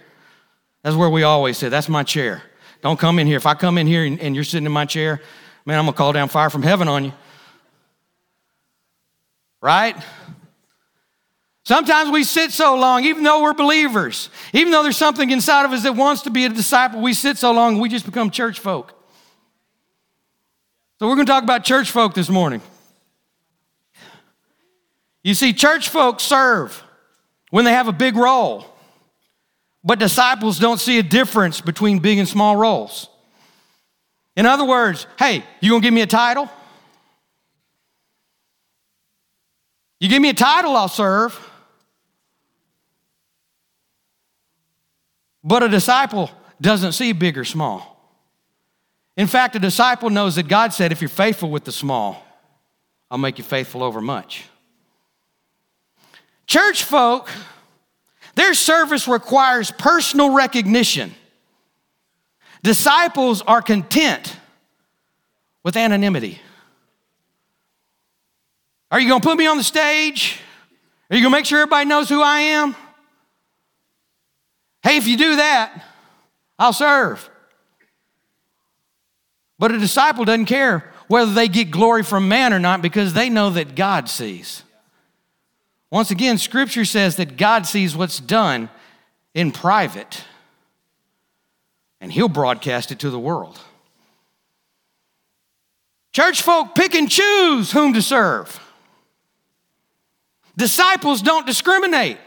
That's 0.84 0.96
where 0.96 1.10
we 1.10 1.24
always 1.24 1.58
sit. 1.58 1.70
That's 1.70 1.90
my 1.90 2.04
chair. 2.04 2.44
Don't 2.82 3.00
come 3.00 3.20
in 3.20 3.28
here. 3.28 3.38
If 3.38 3.46
I 3.46 3.54
come 3.54 3.78
in 3.78 3.86
here 3.88 4.04
and, 4.04 4.36
you're 4.36 4.44
sitting 4.44 4.66
in 4.66 4.72
my 4.72 4.86
chair, 4.86 5.22
man, 5.66 5.78
I'm 5.78 5.86
going 5.86 5.94
to 5.94 5.98
call 5.98 6.14
down 6.14 6.30
fire 6.30 6.50
from 6.50 6.64
heaven 6.64 6.88
on 6.88 7.06
you. 7.06 7.14
Right? 9.62 9.96
Sometimes 11.64 12.10
we 12.10 12.24
sit 12.24 12.52
so 12.52 12.76
long, 12.76 13.04
even 13.04 13.24
though 13.24 13.44
we're 13.44 13.54
believers, 13.54 14.30
even 14.54 14.72
though 14.72 14.82
there's 14.82 14.98
something 14.98 15.30
inside 15.30 15.66
of 15.66 15.72
us 15.72 15.84
that 15.84 15.96
wants 15.96 16.24
to 16.24 16.32
be 16.32 16.46
a 16.46 16.50
disciple, 16.50 17.02
we 17.02 17.14
sit 17.14 17.38
so 17.38 17.52
long 17.52 17.78
we 17.78 17.88
just 17.88 18.06
become 18.06 18.32
church 18.32 18.60
folk. 18.60 18.94
So 20.98 21.08
we're 21.08 21.16
going 21.16 21.28
to 21.28 21.32
talk 21.32 21.44
about 21.44 21.64
church 21.64 21.92
folk 21.92 22.16
this 22.16 22.30
morning. 22.30 22.62
You 25.24 25.34
see, 25.34 25.54
church 25.54 25.90
folks 25.90 26.24
serve 26.24 26.84
when 27.50 27.66
they 27.66 27.72
have 27.72 27.88
a 27.88 27.94
big 27.94 28.16
role, 28.16 28.66
but 29.84 30.00
disciples 30.00 30.60
don't 30.60 30.80
see 30.80 31.00
a 31.00 31.04
difference 31.04 31.62
between 31.62 32.00
big 32.00 32.18
and 32.18 32.28
small 32.28 32.56
roles. 32.56 33.10
In 34.36 34.46
other 34.46 34.66
words, 34.66 35.06
hey, 35.20 35.44
you 35.60 35.72
gonna 35.72 35.82
give 35.82 35.94
me 35.94 36.02
a 36.02 36.08
title? 36.08 36.50
You 40.00 40.10
give 40.10 40.22
me 40.22 40.30
a 40.30 40.34
title, 40.34 40.76
I'll 40.76 40.88
serve. 40.88 41.40
But 45.44 45.64
a 45.64 45.70
disciple 45.70 46.32
doesn't 46.60 46.94
see 46.94 47.14
big 47.14 47.38
or 47.38 47.46
small. 47.46 47.92
In 49.18 49.28
fact, 49.28 49.56
a 49.56 49.60
disciple 49.60 50.10
knows 50.10 50.36
that 50.36 50.48
God 50.48 50.74
said, 50.74 50.92
if 50.92 51.02
you're 51.02 51.10
faithful 51.10 51.52
with 51.52 51.66
the 51.66 51.72
small, 51.72 52.24
I'll 53.10 53.18
make 53.18 53.38
you 53.38 53.44
faithful 53.44 53.84
over 53.84 54.02
much. 54.02 54.46
Church 56.52 56.84
folk, 56.84 57.30
their 58.36 58.54
service 58.54 59.08
requires 59.08 59.72
personal 59.72 60.34
recognition. 60.34 61.16
Disciples 62.62 63.42
are 63.44 63.62
content 63.62 64.36
with 65.64 65.78
anonymity. 65.78 66.42
Are 68.92 69.00
you 69.00 69.08
going 69.08 69.22
to 69.22 69.26
put 69.26 69.38
me 69.38 69.48
on 69.48 69.56
the 69.56 69.64
stage? 69.64 70.42
Are 71.10 71.16
you 71.16 71.22
going 71.22 71.32
to 71.32 71.38
make 71.38 71.46
sure 71.46 71.60
everybody 71.60 71.88
knows 71.88 72.10
who 72.10 72.22
I 72.22 72.42
am? 72.42 72.76
Hey, 74.84 74.98
if 74.98 75.08
you 75.08 75.16
do 75.16 75.38
that, 75.38 75.86
I'll 76.60 76.74
serve. 76.74 77.30
But 79.58 79.72
a 79.72 79.78
disciple 79.78 80.26
doesn't 80.26 80.48
care 80.48 80.92
whether 81.08 81.34
they 81.34 81.48
get 81.48 81.72
glory 81.72 82.04
from 82.04 82.28
man 82.28 82.52
or 82.52 82.60
not 82.60 82.82
because 82.82 83.14
they 83.14 83.30
know 83.30 83.52
that 83.52 83.74
God 83.74 84.10
sees. 84.10 84.64
Once 85.92 86.10
again, 86.10 86.38
scripture 86.38 86.86
says 86.86 87.18
that 87.18 87.38
God 87.38 87.68
sees 87.68 87.96
what's 87.96 88.20
done 88.20 88.70
in 89.34 89.52
private 89.52 90.24
and 92.00 92.12
he'll 92.12 92.30
broadcast 92.30 92.92
it 92.92 93.00
to 93.00 93.10
the 93.10 93.20
world. 93.20 93.60
Church 96.14 96.42
folk 96.42 96.76
pick 96.76 96.96
and 96.96 97.10
choose 97.10 97.72
whom 97.72 97.94
to 97.94 98.02
serve. 98.02 98.60
Disciples 100.58 101.22
don't 101.22 101.46
discriminate. 101.46 102.18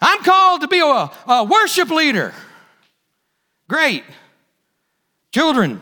I'm 0.00 0.22
called 0.22 0.62
to 0.62 0.68
be 0.68 0.80
a, 0.80 1.10
a 1.26 1.44
worship 1.44 1.90
leader. 1.90 2.34
Great. 3.68 4.04
Children 5.32 5.80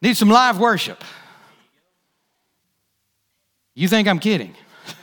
need 0.00 0.16
some 0.16 0.28
live 0.28 0.58
worship. 0.58 1.02
You 3.78 3.86
think 3.86 4.08
I'm 4.08 4.18
kidding? 4.18 4.56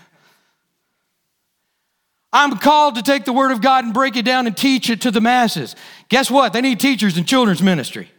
I'm 2.33 2.57
called 2.57 2.95
to 2.95 3.01
take 3.01 3.23
the 3.23 3.31
Word 3.31 3.53
of 3.53 3.61
God 3.61 3.85
and 3.85 3.93
break 3.93 4.17
it 4.17 4.25
down 4.25 4.47
and 4.47 4.57
teach 4.57 4.89
it 4.89 4.99
to 5.03 5.11
the 5.11 5.21
masses. 5.21 5.77
Guess 6.09 6.29
what? 6.29 6.51
They 6.51 6.59
need 6.59 6.81
teachers 6.81 7.17
in 7.17 7.23
children's 7.23 7.63
ministry. 7.63 8.11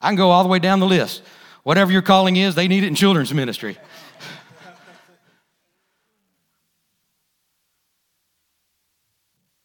I 0.00 0.08
can 0.08 0.16
go 0.16 0.30
all 0.30 0.42
the 0.42 0.48
way 0.48 0.58
down 0.58 0.80
the 0.80 0.86
list. 0.86 1.22
Whatever 1.62 1.92
your 1.92 2.00
calling 2.00 2.36
is, 2.36 2.54
they 2.54 2.68
need 2.68 2.84
it 2.84 2.86
in 2.86 2.94
children's 2.94 3.34
ministry. 3.34 3.76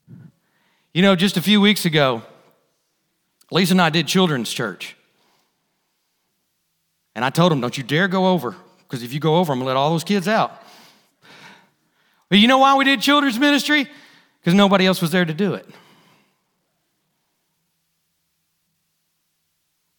you 0.94 1.02
know, 1.02 1.16
just 1.16 1.38
a 1.38 1.42
few 1.42 1.62
weeks 1.62 1.86
ago, 1.86 2.22
Lisa 3.50 3.76
and 3.76 3.82
I 3.82 3.90
did 3.90 4.08
children's 4.08 4.52
church. 4.52 4.98
And 7.16 7.24
I 7.24 7.30
told 7.30 7.52
him, 7.52 7.62
don't 7.62 7.78
you 7.78 7.84
dare 7.84 8.08
go 8.08 8.28
over, 8.28 8.56
because 8.84 9.02
if 9.02 9.14
you 9.14 9.20
go 9.20 9.38
over, 9.38 9.54
I'm 9.54 9.60
going 9.60 9.66
to 9.66 9.68
let 9.68 9.78
all 9.78 9.90
those 9.90 10.04
kids 10.04 10.28
out. 10.28 10.62
But 12.30 12.40
you 12.40 12.48
know 12.48 12.58
why 12.58 12.76
we 12.76 12.84
did 12.84 13.02
children's 13.02 13.40
ministry? 13.40 13.88
Because 14.40 14.54
nobody 14.54 14.86
else 14.86 15.02
was 15.02 15.12
there 15.12 15.26
to 15.26 15.34
do 15.34 15.54
it. 15.54 15.68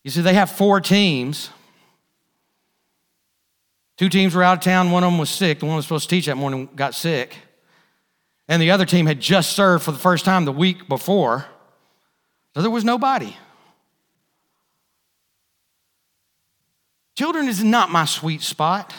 You 0.05 0.11
see, 0.11 0.21
they 0.21 0.35
have 0.35 0.51
four 0.51 0.81
teams. 0.81 1.51
Two 3.97 4.09
teams 4.09 4.35
were 4.35 4.43
out 4.43 4.59
of 4.59 4.63
town, 4.63 4.91
one 4.91 5.03
of 5.03 5.11
them 5.11 5.19
was 5.19 5.31
sick. 5.31 5.59
The 5.59 5.65
one 5.65 5.73
who 5.73 5.77
was 5.77 5.87
supposed 5.87 6.09
to 6.09 6.15
teach 6.15 6.27
that 6.27 6.37
morning 6.37 6.69
got 6.77 6.95
sick. 6.95 7.35
And 8.47 8.61
the 8.61 8.71
other 8.71 8.85
team 8.85 9.07
had 9.07 9.21
just 9.21 9.55
served 9.55 9.85
for 9.85 9.91
the 9.91 9.99
first 9.99 10.25
time 10.25 10.45
the 10.45 10.53
week 10.53 10.87
before. 10.87 11.47
So 12.55 12.63
there 12.63 12.71
was 12.71 12.85
nobody. 12.85 13.35
Children 17.17 17.49
is 17.49 17.65
not 17.65 17.91
my 17.91 18.05
sweet 18.05 18.43
spot. 18.43 18.93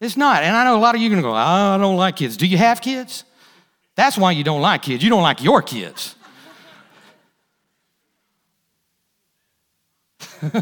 It's 0.00 0.16
not. 0.16 0.42
And 0.42 0.54
I 0.54 0.64
know 0.64 0.76
a 0.76 0.78
lot 0.78 0.94
of 0.94 1.00
you 1.00 1.08
are 1.08 1.10
going 1.10 1.22
to 1.22 1.28
go, 1.28 1.34
I 1.34 1.78
don't 1.78 1.96
like 1.96 2.16
kids. 2.16 2.36
Do 2.36 2.46
you 2.46 2.58
have 2.58 2.82
kids? 2.82 3.24
That's 3.94 4.18
why 4.18 4.32
you 4.32 4.44
don't 4.44 4.60
like 4.60 4.82
kids. 4.82 5.02
You 5.02 5.08
don't 5.08 5.22
like 5.22 5.42
your 5.42 5.62
kids. 5.62 6.14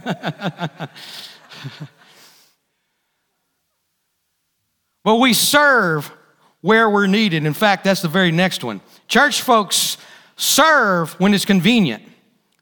but 5.03 5.17
we 5.17 5.33
serve 5.33 6.13
where 6.61 6.89
we're 6.89 7.09
needed. 7.09 7.45
In 7.45 7.53
fact, 7.53 7.83
that's 7.83 8.03
the 8.03 8.09
very 8.09 8.31
next 8.31 8.63
one. 8.63 8.81
Church 9.09 9.43
folks 9.43 9.97
serve 10.37 11.19
when 11.19 11.35
it's 11.35 11.45
convenient. 11.45 12.05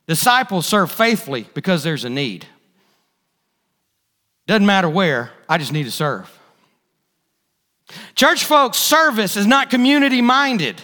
Disciples 0.06 0.66
serve 0.66 0.90
faithfully 0.90 1.46
because 1.52 1.82
there's 1.82 2.06
a 2.06 2.10
need. 2.10 2.46
Doesn't 4.46 4.66
matter 4.66 4.88
where, 4.88 5.30
I 5.48 5.58
just 5.58 5.72
need 5.72 5.84
to 5.84 5.90
serve. 5.90 6.30
Church 8.14 8.44
folks' 8.44 8.78
service 8.78 9.36
is 9.36 9.46
not 9.46 9.70
community 9.70 10.20
minded. 10.20 10.80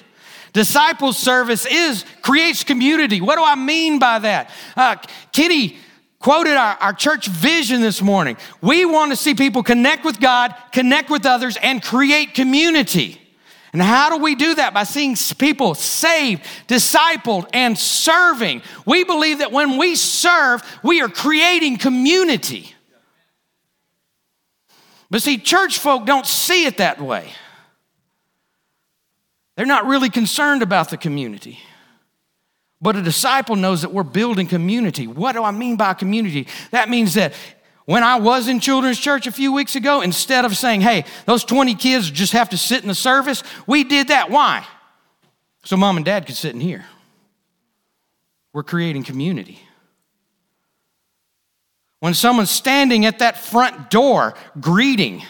Disciple 0.52 1.12
service 1.12 1.66
is 1.66 2.04
creates 2.22 2.64
community. 2.64 3.20
What 3.20 3.36
do 3.36 3.44
I 3.44 3.54
mean 3.54 3.98
by 3.98 4.18
that? 4.20 4.50
Uh, 4.76 4.96
Kitty 5.32 5.76
quoted 6.18 6.56
our, 6.56 6.76
our 6.80 6.92
church 6.92 7.28
vision 7.28 7.80
this 7.80 8.02
morning. 8.02 8.36
We 8.60 8.84
want 8.84 9.12
to 9.12 9.16
see 9.16 9.34
people 9.34 9.62
connect 9.62 10.04
with 10.04 10.20
God, 10.20 10.54
connect 10.72 11.10
with 11.10 11.26
others, 11.26 11.56
and 11.62 11.82
create 11.82 12.34
community. 12.34 13.20
And 13.72 13.82
how 13.82 14.08
do 14.08 14.22
we 14.22 14.34
do 14.34 14.54
that? 14.54 14.72
By 14.72 14.84
seeing 14.84 15.14
people 15.36 15.74
saved, 15.74 16.42
discipled, 16.66 17.48
and 17.52 17.78
serving. 17.78 18.62
We 18.86 19.04
believe 19.04 19.38
that 19.38 19.52
when 19.52 19.76
we 19.76 19.94
serve, 19.94 20.62
we 20.82 21.02
are 21.02 21.08
creating 21.08 21.76
community. 21.76 22.74
But 25.10 25.22
see, 25.22 25.38
church 25.38 25.78
folk 25.78 26.04
don't 26.06 26.26
see 26.26 26.66
it 26.66 26.78
that 26.78 27.00
way. 27.00 27.32
They're 29.56 29.66
not 29.66 29.86
really 29.86 30.10
concerned 30.10 30.62
about 30.62 30.90
the 30.90 30.96
community. 30.96 31.58
But 32.80 32.94
a 32.94 33.02
disciple 33.02 33.56
knows 33.56 33.82
that 33.82 33.92
we're 33.92 34.04
building 34.04 34.46
community. 34.46 35.06
What 35.06 35.32
do 35.32 35.42
I 35.42 35.50
mean 35.50 35.76
by 35.76 35.94
community? 35.94 36.46
That 36.70 36.88
means 36.88 37.14
that 37.14 37.32
when 37.86 38.04
I 38.04 38.16
was 38.16 38.48
in 38.48 38.60
children's 38.60 39.00
church 39.00 39.26
a 39.26 39.32
few 39.32 39.52
weeks 39.52 39.74
ago, 39.74 40.02
instead 40.02 40.44
of 40.44 40.56
saying, 40.56 40.82
hey, 40.82 41.04
those 41.24 41.42
20 41.44 41.74
kids 41.74 42.10
just 42.10 42.34
have 42.34 42.50
to 42.50 42.58
sit 42.58 42.82
in 42.82 42.88
the 42.88 42.94
service, 42.94 43.42
we 43.66 43.82
did 43.82 44.08
that. 44.08 44.30
Why? 44.30 44.64
So 45.64 45.76
mom 45.76 45.96
and 45.96 46.04
dad 46.04 46.26
could 46.26 46.36
sit 46.36 46.54
in 46.54 46.60
here. 46.60 46.84
We're 48.52 48.62
creating 48.62 49.04
community. 49.04 49.60
When 52.00 52.14
someone's 52.14 52.50
standing 52.50 53.06
at 53.06 53.18
that 53.18 53.38
front 53.38 53.90
door 53.90 54.34
greeting, 54.60 55.22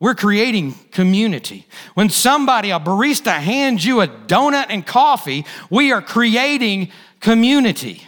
we're 0.00 0.14
creating 0.14 0.74
community. 0.90 1.66
When 1.94 2.08
somebody, 2.10 2.70
a 2.70 2.80
barista, 2.80 3.38
hands 3.38 3.84
you 3.84 4.00
a 4.00 4.08
donut 4.08 4.66
and 4.68 4.86
coffee, 4.86 5.44
we 5.70 5.92
are 5.92 6.02
creating 6.02 6.90
community. 7.20 8.06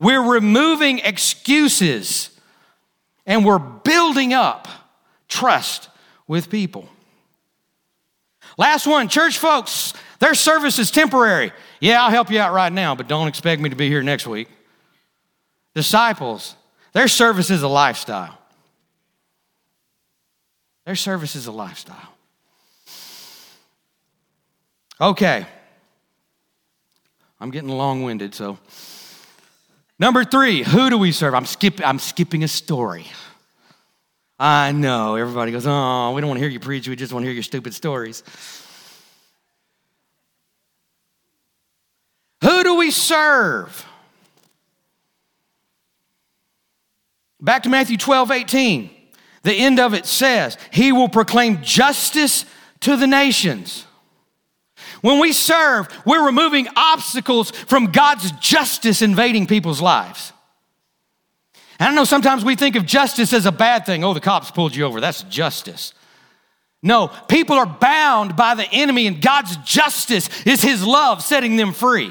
We're 0.00 0.22
removing 0.22 1.00
excuses 1.00 2.30
and 3.24 3.44
we're 3.44 3.58
building 3.58 4.32
up 4.32 4.68
trust 5.28 5.88
with 6.26 6.50
people. 6.50 6.88
Last 8.58 8.86
one, 8.86 9.08
church 9.08 9.38
folks, 9.38 9.92
their 10.18 10.34
service 10.34 10.78
is 10.78 10.90
temporary. 10.90 11.52
Yeah, 11.80 12.02
I'll 12.02 12.10
help 12.10 12.30
you 12.30 12.40
out 12.40 12.52
right 12.52 12.72
now, 12.72 12.94
but 12.94 13.06
don't 13.06 13.28
expect 13.28 13.60
me 13.60 13.68
to 13.68 13.76
be 13.76 13.88
here 13.88 14.02
next 14.02 14.26
week. 14.26 14.48
Disciples, 15.74 16.56
their 16.96 17.08
service 17.08 17.50
is 17.50 17.62
a 17.62 17.68
lifestyle. 17.68 18.38
Their 20.86 20.94
service 20.94 21.36
is 21.36 21.46
a 21.46 21.52
lifestyle. 21.52 22.14
Okay. 24.98 25.44
I'm 27.38 27.50
getting 27.50 27.68
long 27.68 28.02
winded, 28.02 28.34
so. 28.34 28.56
Number 29.98 30.24
three, 30.24 30.62
who 30.62 30.88
do 30.88 30.96
we 30.96 31.12
serve? 31.12 31.34
I'm, 31.34 31.44
skip, 31.44 31.86
I'm 31.86 31.98
skipping 31.98 32.42
a 32.44 32.48
story. 32.48 33.04
I 34.40 34.72
know. 34.72 35.16
Everybody 35.16 35.52
goes, 35.52 35.66
oh, 35.66 36.12
we 36.14 36.22
don't 36.22 36.28
want 36.28 36.38
to 36.38 36.42
hear 36.42 36.48
you 36.48 36.60
preach. 36.60 36.88
We 36.88 36.96
just 36.96 37.12
want 37.12 37.24
to 37.24 37.26
hear 37.26 37.34
your 37.34 37.42
stupid 37.42 37.74
stories. 37.74 38.22
Who 42.42 42.64
do 42.64 42.76
we 42.76 42.90
serve? 42.90 43.84
Back 47.46 47.62
to 47.62 47.68
Matthew 47.68 47.96
12, 47.96 48.32
18. 48.32 48.90
The 49.44 49.54
end 49.54 49.78
of 49.78 49.94
it 49.94 50.04
says, 50.04 50.58
He 50.72 50.90
will 50.90 51.08
proclaim 51.08 51.62
justice 51.62 52.44
to 52.80 52.96
the 52.96 53.06
nations. 53.06 53.86
When 55.00 55.20
we 55.20 55.32
serve, 55.32 55.86
we're 56.04 56.26
removing 56.26 56.66
obstacles 56.74 57.52
from 57.52 57.92
God's 57.92 58.32
justice 58.32 59.00
invading 59.00 59.46
people's 59.46 59.80
lives. 59.80 60.32
And 61.78 61.88
I 61.88 61.94
know 61.94 62.02
sometimes 62.02 62.44
we 62.44 62.56
think 62.56 62.74
of 62.74 62.84
justice 62.84 63.32
as 63.32 63.46
a 63.46 63.52
bad 63.52 63.86
thing. 63.86 64.02
Oh, 64.02 64.12
the 64.12 64.20
cops 64.20 64.50
pulled 64.50 64.74
you 64.74 64.84
over. 64.84 65.00
That's 65.00 65.22
justice. 65.22 65.94
No, 66.82 67.12
people 67.28 67.54
are 67.54 67.66
bound 67.66 68.34
by 68.34 68.56
the 68.56 68.68
enemy, 68.72 69.06
and 69.06 69.22
God's 69.22 69.56
justice 69.58 70.28
is 70.44 70.62
His 70.62 70.84
love 70.84 71.22
setting 71.22 71.54
them 71.54 71.72
free. 71.72 72.10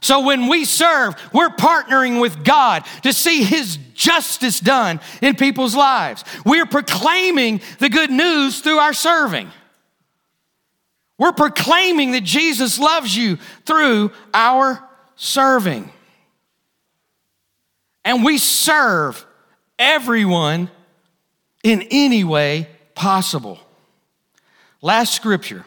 So 0.00 0.20
when 0.20 0.48
we 0.48 0.64
serve, 0.64 1.14
we're 1.32 1.50
partnering 1.50 2.20
with 2.20 2.44
God 2.44 2.84
to 3.02 3.12
see 3.12 3.42
His 3.42 3.78
justice 3.94 4.60
done 4.60 5.00
in 5.20 5.36
people's 5.36 5.74
lives. 5.74 6.24
We're 6.44 6.66
proclaiming 6.66 7.60
the 7.78 7.90
good 7.90 8.10
news 8.10 8.60
through 8.60 8.78
our 8.78 8.94
serving. 8.94 9.50
We're 11.18 11.32
proclaiming 11.32 12.12
that 12.12 12.24
Jesus 12.24 12.78
loves 12.78 13.14
you 13.14 13.36
through 13.66 14.12
our 14.32 14.82
serving. 15.16 15.92
And 18.06 18.24
we 18.24 18.38
serve 18.38 19.26
everyone 19.78 20.70
in 21.62 21.86
any 21.90 22.24
way 22.24 22.68
possible. 22.94 23.58
Last 24.80 25.14
scripture, 25.14 25.66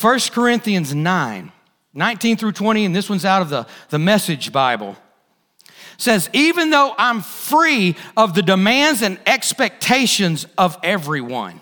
1 0.00 0.20
Corinthians 0.32 0.94
9, 0.94 1.52
19 1.94 2.36
through 2.36 2.52
20, 2.52 2.84
and 2.84 2.94
this 2.94 3.08
one's 3.08 3.24
out 3.24 3.40
of 3.40 3.48
the, 3.48 3.66
the 3.90 3.98
Message 3.98 4.52
Bible. 4.52 4.96
Says, 5.96 6.28
even 6.32 6.70
though 6.70 6.92
I'm 6.98 7.22
free 7.22 7.96
of 8.16 8.34
the 8.34 8.42
demands 8.42 9.00
and 9.00 9.18
expectations 9.26 10.46
of 10.58 10.76
everyone, 10.82 11.60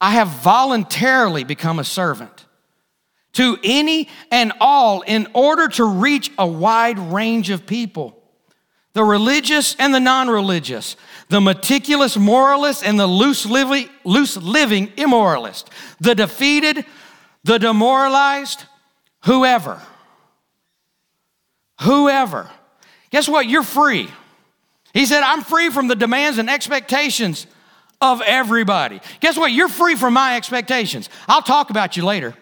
I 0.00 0.12
have 0.12 0.28
voluntarily 0.28 1.42
become 1.42 1.78
a 1.78 1.84
servant 1.84 2.46
to 3.32 3.58
any 3.64 4.08
and 4.30 4.52
all 4.60 5.02
in 5.02 5.26
order 5.34 5.68
to 5.68 5.84
reach 5.84 6.30
a 6.38 6.46
wide 6.46 6.98
range 6.98 7.50
of 7.50 7.66
people 7.66 8.22
the 8.96 9.04
religious 9.04 9.76
and 9.78 9.92
the 9.92 10.00
non 10.00 10.28
religious, 10.28 10.96
the 11.28 11.38
meticulous 11.38 12.16
moralist 12.16 12.82
and 12.82 12.98
the 12.98 13.06
loose 13.06 13.44
living, 13.44 13.90
loose 14.04 14.38
living 14.38 14.88
immoralist, 14.96 15.66
the 16.00 16.14
defeated, 16.14 16.82
the 17.44 17.58
demoralized, 17.58 18.64
whoever. 19.26 19.80
Whoever. 21.82 22.50
Guess 23.10 23.28
what? 23.28 23.46
You're 23.46 23.62
free. 23.62 24.08
He 24.94 25.04
said, 25.04 25.22
I'm 25.22 25.42
free 25.42 25.68
from 25.68 25.88
the 25.88 25.94
demands 25.94 26.38
and 26.38 26.48
expectations 26.48 27.46
of 28.00 28.22
everybody. 28.22 29.00
Guess 29.20 29.36
what? 29.36 29.52
You're 29.52 29.68
free 29.68 29.94
from 29.94 30.14
my 30.14 30.36
expectations. 30.36 31.10
I'll 31.28 31.42
talk 31.42 31.68
about 31.70 31.96
you 31.96 32.04
later. 32.04 32.34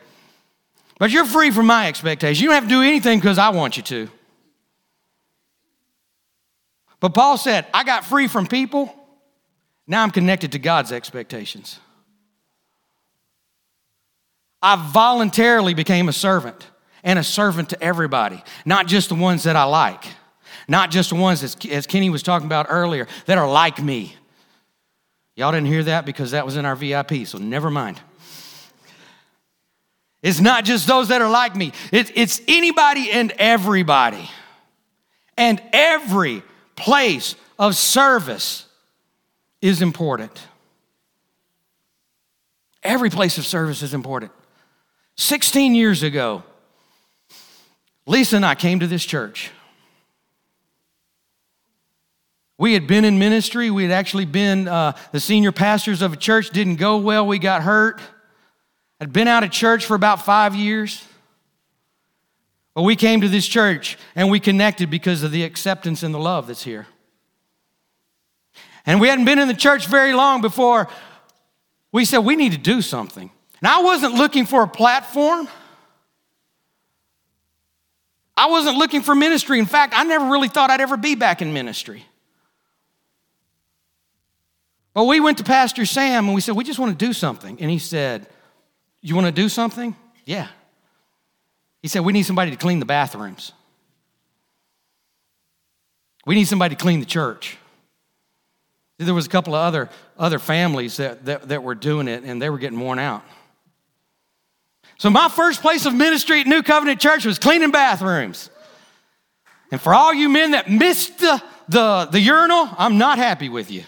But 0.99 1.11
you're 1.11 1.25
free 1.25 1.51
from 1.51 1.67
my 1.67 1.89
expectations. 1.89 2.41
You 2.41 2.49
don't 2.49 2.55
have 2.55 2.65
to 2.65 2.69
do 2.69 2.83
anything 2.83 3.19
because 3.19 3.39
I 3.39 3.49
want 3.49 3.77
you 3.77 3.83
to. 3.85 4.09
But 7.01 7.13
Paul 7.13 7.37
said, 7.37 7.67
I 7.75 7.83
got 7.85 8.05
free 8.05 8.29
from 8.29 8.47
people. 8.47 8.95
Now 9.87 10.03
I'm 10.03 10.11
connected 10.11 10.53
to 10.53 10.59
God's 10.59 10.93
expectations. 10.93 11.79
I 14.63 14.77
voluntarily 14.93 15.75
became 15.75 16.09
a 16.09 16.13
servant 16.13 16.67
and 17.05 17.19
a 17.19 17.23
servant 17.23 17.69
to 17.71 17.83
everybody, 17.83 18.43
not 18.65 18.87
just 18.87 19.11
the 19.11 19.15
ones 19.15 19.45
that 19.45 19.55
I 19.55 19.65
like, 19.65 20.05
not 20.67 20.91
just 20.91 21.11
the 21.11 21.17
ones, 21.17 21.43
as, 21.43 21.57
as 21.71 21.87
Kenny 21.87 22.11
was 22.11 22.23
talking 22.23 22.47
about 22.47 22.67
earlier, 22.71 23.07
that 23.27 23.39
are 23.39 23.49
like 23.49 23.81
me. 23.81 24.17
Y'all 25.37 25.53
didn't 25.53 25.67
hear 25.67 25.85
that 25.85 26.07
because 26.07 26.31
that 26.31 26.47
was 26.47 26.57
in 26.57 26.65
our 26.65 26.75
VIP, 26.75 27.27
so 27.27 27.39
never 27.39 27.71
mind. 27.71 28.01
It's 30.23 30.41
not 30.41 30.65
just 30.65 30.87
those 30.87 31.09
that 31.09 31.21
are 31.21 31.31
like 31.31 31.55
me, 31.55 31.73
it, 31.93 32.11
it's 32.17 32.41
anybody 32.49 33.11
and 33.11 33.33
everybody. 33.33 34.29
And 35.37 35.61
every 35.73 36.43
place 36.77 37.35
of 37.59 37.77
service 37.77 38.67
is 39.61 39.83
important. 39.83 40.47
Every 42.83 43.11
place 43.11 43.37
of 43.37 43.45
service 43.45 43.83
is 43.83 43.93
important. 43.93 44.31
16 45.17 45.75
years 45.75 46.03
ago, 46.03 46.45
Lisa 48.07 48.37
and 48.37 48.45
I 48.45 48.55
came 48.55 48.81
to 48.81 48.87
this 48.87 49.05
church. 49.05 49.51
We 52.57 52.75
had 52.75 52.87
been 52.87 53.05
in 53.05 53.19
ministry. 53.19 53.71
We 53.71 53.83
had 53.83 53.93
actually 53.93 54.27
been 54.27 54.69
uh, 54.69 54.97
the 55.13 55.21
senior 55.21 55.53
pastors 55.53 56.03
of 56.03 56.13
a 56.13 56.17
church. 56.17 56.51
Didn't 56.51 56.77
go 56.77 56.99
well. 56.99 57.27
We 57.27 57.39
got 57.39 57.63
hurt. 57.63 58.01
I'd 59.01 59.13
been 59.13 59.29
out 59.29 59.43
of 59.43 59.51
church 59.51 59.87
for 59.87 59.95
about 59.95 60.25
five 60.25 60.55
years. 60.55 61.05
But 62.75 62.83
we 62.83 62.97
came 62.97 63.21
to 63.21 63.29
this 63.29 63.47
church 63.47 63.97
and 64.15 64.31
we 64.31 64.41
connected 64.41 64.91
because 64.91 65.23
of 65.23 65.31
the 65.31 65.45
acceptance 65.45 66.03
and 66.03 66.15
the 66.15 66.19
love 66.19 66.47
that's 66.47 66.63
here. 66.63 66.87
And 68.87 69.01
we 69.01 69.09
hadn't 69.09 69.25
been 69.25 69.39
in 69.39 69.49
the 69.49 69.55
church 69.55 69.87
very 69.87 70.13
long 70.13 70.41
before 70.41 70.89
we 71.93 72.05
said 72.05 72.19
we 72.19 72.37
need 72.37 72.53
to 72.53 72.59
do 72.59 72.83
something. 72.83 73.31
And 73.61 73.69
I 73.69 73.81
wasn't 73.81 74.15
looking 74.15 74.47
for 74.47 74.65
a 74.65 74.69
platform. 74.69 75.49
I 78.37 78.47
wasn't 78.47 78.77
looking 78.77 79.03
for 79.03 79.15
ministry. 79.15 79.59
In 79.59 79.67
fact, 79.67 79.95
I 79.97 80.05
never 80.05 80.27
really 80.27 80.49
thought 80.49 80.71
I'd 80.71 80.81
ever 80.81 80.97
be 80.97 81.15
back 81.15 81.41
in 81.41 81.53
ministry. 81.53 82.05
Well, 84.95 85.07
we 85.07 85.21
went 85.21 85.39
to 85.39 85.45
Pastor 85.45 85.87
Sam 85.87 86.27
and 86.27 86.35
we 86.35 86.41
said, 86.41 86.57
We 86.57 86.65
just 86.65 86.79
want 86.79 86.99
to 86.99 87.07
do 87.07 87.13
something. 87.13 87.59
And 87.61 87.71
he 87.71 87.79
said, 87.79 88.29
You 89.01 89.15
want 89.15 89.27
to 89.27 89.33
do 89.33 89.49
something? 89.49 89.97
Yeah. 90.25 90.49
He 91.83 91.89
said, 91.89 92.05
We 92.05 92.13
need 92.13 92.23
somebody 92.23 92.51
to 92.51 92.57
clean 92.57 92.79
the 92.79 92.87
bathrooms. 92.87 93.53
We 96.27 96.35
need 96.35 96.47
somebody 96.47 96.75
to 96.75 96.81
clean 96.81 97.01
the 97.01 97.07
church. 97.07 97.59
There 98.99 99.15
was 99.15 99.27
a 99.27 99.29
couple 99.29 99.55
of 99.55 99.61
other, 99.61 99.91
other 100.17 100.39
families 100.39 100.97
that, 100.99 101.25
that, 101.25 101.49
that 101.49 101.63
were 101.63 101.75
doing 101.75 102.09
it, 102.09 102.23
and 102.23 102.41
they 102.41 102.49
were 102.49 102.59
getting 102.59 102.79
worn 102.79 102.99
out. 102.99 103.25
So, 104.99 105.11
my 105.11 105.29
first 105.29 105.61
place 105.61 105.87
of 105.87 105.95
ministry 105.95 106.41
at 106.41 106.47
New 106.47 106.63
Covenant 106.63 107.01
Church 107.01 107.25
was 107.25 107.39
cleaning 107.39 107.71
bathrooms. 107.71 108.51
And 109.71 109.81
for 109.81 109.93
all 109.93 110.15
you 110.15 110.29
men 110.29 110.53
that 110.53 110.71
missed 110.71 111.19
the, 111.19 111.43
the, 111.69 112.09
the 112.11 112.21
urinal, 112.21 112.69
I'm 112.79 112.97
not 112.97 113.19
happy 113.19 113.49
with 113.49 113.71
you. 113.71 113.83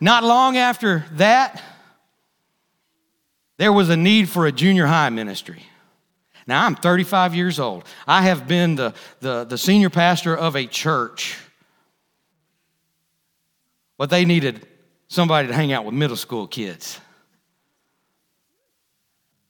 Not 0.00 0.24
long 0.24 0.56
after 0.56 1.06
that, 1.12 1.62
there 3.58 3.72
was 3.72 3.88
a 3.88 3.96
need 3.96 4.28
for 4.28 4.46
a 4.46 4.52
junior 4.52 4.86
high 4.86 5.08
ministry. 5.08 5.62
Now, 6.46 6.64
I'm 6.64 6.76
35 6.76 7.34
years 7.34 7.58
old. 7.58 7.84
I 8.06 8.22
have 8.22 8.46
been 8.46 8.76
the, 8.76 8.94
the, 9.20 9.44
the 9.44 9.58
senior 9.58 9.90
pastor 9.90 10.36
of 10.36 10.54
a 10.54 10.66
church. 10.66 11.38
But 13.98 14.10
they 14.10 14.24
needed 14.24 14.66
somebody 15.08 15.48
to 15.48 15.54
hang 15.54 15.72
out 15.72 15.84
with 15.84 15.94
middle 15.94 16.16
school 16.16 16.46
kids. 16.46 17.00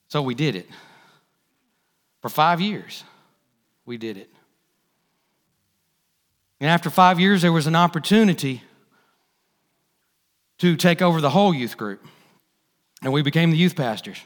So 0.08 0.22
we 0.22 0.34
did 0.34 0.56
it. 0.56 0.68
For 2.22 2.28
five 2.28 2.60
years, 2.60 3.04
we 3.84 3.96
did 3.96 4.16
it. 4.16 4.30
And 6.60 6.70
after 6.70 6.90
five 6.90 7.20
years, 7.20 7.42
there 7.42 7.52
was 7.52 7.66
an 7.66 7.76
opportunity 7.76 8.62
to 10.58 10.76
take 10.76 11.02
over 11.02 11.20
the 11.20 11.30
whole 11.30 11.52
youth 11.54 11.76
group. 11.76 12.04
And 13.02 13.12
we 13.12 13.22
became 13.22 13.50
the 13.50 13.56
youth 13.56 13.76
pastors. 13.76 14.18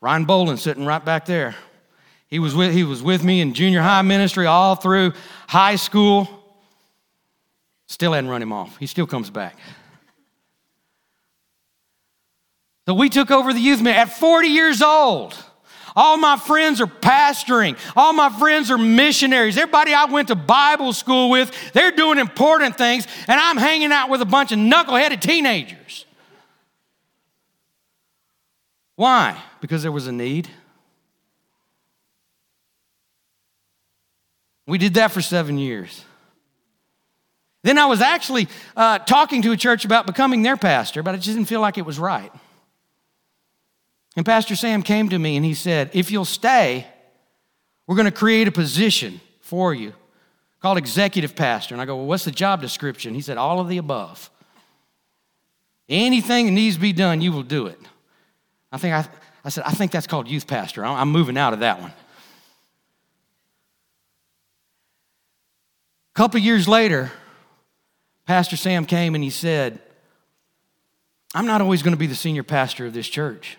Ryan 0.00 0.24
Boland 0.24 0.60
sitting 0.60 0.86
right 0.86 1.04
back 1.04 1.26
there. 1.26 1.56
He 2.28 2.38
was 2.38 2.54
with, 2.54 2.72
he 2.72 2.84
was 2.84 3.02
with 3.02 3.22
me 3.24 3.40
in 3.40 3.52
junior 3.52 3.82
high 3.82 4.02
ministry 4.02 4.46
all 4.46 4.74
through 4.74 5.12
high 5.48 5.76
school. 5.76 6.28
Still 7.88 8.12
hadn't 8.12 8.30
run 8.30 8.40
him 8.40 8.52
off. 8.52 8.76
He 8.78 8.86
still 8.86 9.06
comes 9.06 9.28
back. 9.28 9.56
So 12.86 12.94
we 12.94 13.08
took 13.08 13.30
over 13.30 13.52
the 13.52 13.60
youth 13.60 13.80
ministry 13.80 14.00
at 14.00 14.18
40 14.18 14.48
years 14.48 14.82
old. 14.82 15.36
All 15.94 16.16
my 16.16 16.36
friends 16.36 16.80
are 16.80 16.86
pastoring. 16.86 17.78
All 17.94 18.12
my 18.12 18.30
friends 18.30 18.70
are 18.70 18.78
missionaries. 18.78 19.58
Everybody 19.58 19.92
I 19.92 20.06
went 20.06 20.28
to 20.28 20.34
Bible 20.34 20.92
school 20.92 21.30
with, 21.30 21.72
they're 21.72 21.92
doing 21.92 22.18
important 22.18 22.78
things, 22.78 23.06
and 23.28 23.38
I'm 23.38 23.56
hanging 23.56 23.92
out 23.92 24.08
with 24.08 24.22
a 24.22 24.26
bunch 24.26 24.52
of 24.52 24.58
knuckleheaded 24.58 25.20
teenagers. 25.20 26.06
Why? 28.96 29.38
Because 29.60 29.82
there 29.82 29.92
was 29.92 30.06
a 30.06 30.12
need. 30.12 30.48
We 34.66 34.78
did 34.78 34.94
that 34.94 35.12
for 35.12 35.20
seven 35.20 35.58
years. 35.58 36.04
Then 37.62 37.78
I 37.78 37.86
was 37.86 38.00
actually 38.00 38.48
uh, 38.76 38.98
talking 39.00 39.42
to 39.42 39.52
a 39.52 39.56
church 39.56 39.84
about 39.84 40.06
becoming 40.06 40.42
their 40.42 40.56
pastor, 40.56 41.02
but 41.02 41.14
I 41.14 41.18
just 41.18 41.36
didn't 41.36 41.48
feel 41.48 41.60
like 41.60 41.78
it 41.78 41.86
was 41.86 41.98
right. 41.98 42.32
And 44.16 44.26
Pastor 44.26 44.56
Sam 44.56 44.82
came 44.82 45.08
to 45.08 45.18
me 45.18 45.36
and 45.36 45.44
he 45.44 45.54
said, 45.54 45.90
If 45.94 46.10
you'll 46.10 46.24
stay, 46.24 46.86
we're 47.86 47.96
going 47.96 48.06
to 48.06 48.10
create 48.10 48.48
a 48.48 48.52
position 48.52 49.20
for 49.40 49.72
you 49.72 49.92
called 50.60 50.78
executive 50.78 51.34
pastor. 51.34 51.74
And 51.74 51.82
I 51.82 51.84
go, 51.86 51.96
Well, 51.96 52.06
what's 52.06 52.24
the 52.24 52.30
job 52.30 52.60
description? 52.60 53.14
He 53.14 53.20
said, 53.20 53.36
All 53.36 53.60
of 53.60 53.68
the 53.68 53.78
above. 53.78 54.30
Anything 55.88 56.46
that 56.46 56.52
needs 56.52 56.76
to 56.76 56.80
be 56.80 56.92
done, 56.92 57.20
you 57.20 57.32
will 57.32 57.42
do 57.42 57.66
it. 57.66 57.78
I 58.70 58.78
think 58.78 58.94
I, 58.94 59.06
I 59.44 59.48
said, 59.48 59.64
I 59.66 59.72
think 59.72 59.90
that's 59.92 60.06
called 60.06 60.28
youth 60.28 60.46
pastor. 60.46 60.84
I'm 60.84 61.10
moving 61.10 61.36
out 61.36 61.52
of 61.52 61.60
that 61.60 61.80
one. 61.80 61.92
A 66.14 66.14
couple 66.14 66.38
years 66.40 66.68
later, 66.68 67.10
Pastor 68.26 68.56
Sam 68.56 68.86
came 68.86 69.14
and 69.14 69.24
he 69.24 69.30
said, 69.30 69.80
I'm 71.34 71.46
not 71.46 71.60
always 71.60 71.82
going 71.82 71.92
to 71.92 71.98
be 71.98 72.06
the 72.06 72.14
senior 72.14 72.42
pastor 72.42 72.86
of 72.86 72.92
this 72.92 73.08
church. 73.08 73.56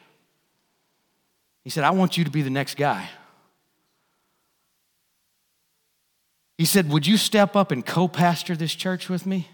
He 1.63 1.69
said, 1.69 1.83
I 1.83 1.91
want 1.91 2.17
you 2.17 2.23
to 2.23 2.31
be 2.31 2.41
the 2.41 2.49
next 2.49 2.75
guy. 2.75 3.09
He 6.57 6.65
said, 6.65 6.89
Would 6.89 7.07
you 7.07 7.17
step 7.17 7.55
up 7.55 7.71
and 7.71 7.85
co 7.85 8.07
pastor 8.07 8.55
this 8.55 8.73
church 8.73 9.09
with 9.09 9.25
me? 9.25 9.47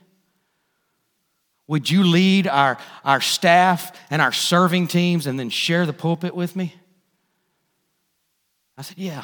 Would 1.68 1.90
you 1.90 2.04
lead 2.04 2.48
our, 2.48 2.80
our 3.06 3.22
staff 3.22 3.96
and 4.10 4.22
our 4.22 4.32
serving 4.32 4.88
teams 4.88 5.28
and 5.28 5.40
then 5.40 5.50
share 5.52 5.86
the 5.86 5.94
pulpit 5.94 6.36
with 6.36 6.56
me? 6.56 6.74
I 8.78 8.82
said, 8.82 8.98
Yeah. 8.98 9.24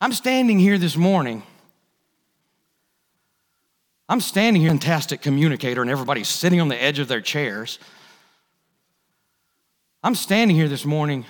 I'm 0.00 0.12
standing 0.12 0.58
here 0.58 0.78
this 0.78 0.96
morning. 0.96 1.44
I'm 4.08 4.20
standing 4.20 4.60
here, 4.60 4.70
fantastic 4.70 5.22
communicator, 5.22 5.80
and 5.80 5.90
everybody's 5.90 6.28
sitting 6.28 6.60
on 6.60 6.68
the 6.68 6.82
edge 6.82 6.98
of 6.98 7.08
their 7.08 7.20
chairs. 7.20 7.78
I'm 10.02 10.14
standing 10.14 10.56
here 10.56 10.68
this 10.68 10.84
morning 10.84 11.24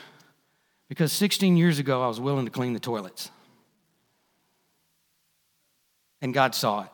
because 0.89 1.13
16 1.13 1.57
years 1.57 1.79
ago 1.79 2.03
I 2.03 2.09
was 2.09 2.19
willing 2.21 2.47
to 2.47 2.51
clean 2.51 2.73
the 2.73 2.81
toilets. 2.81 3.31
And 6.23 6.33
God 6.33 6.55
saw 6.55 6.83
it. 6.83 6.91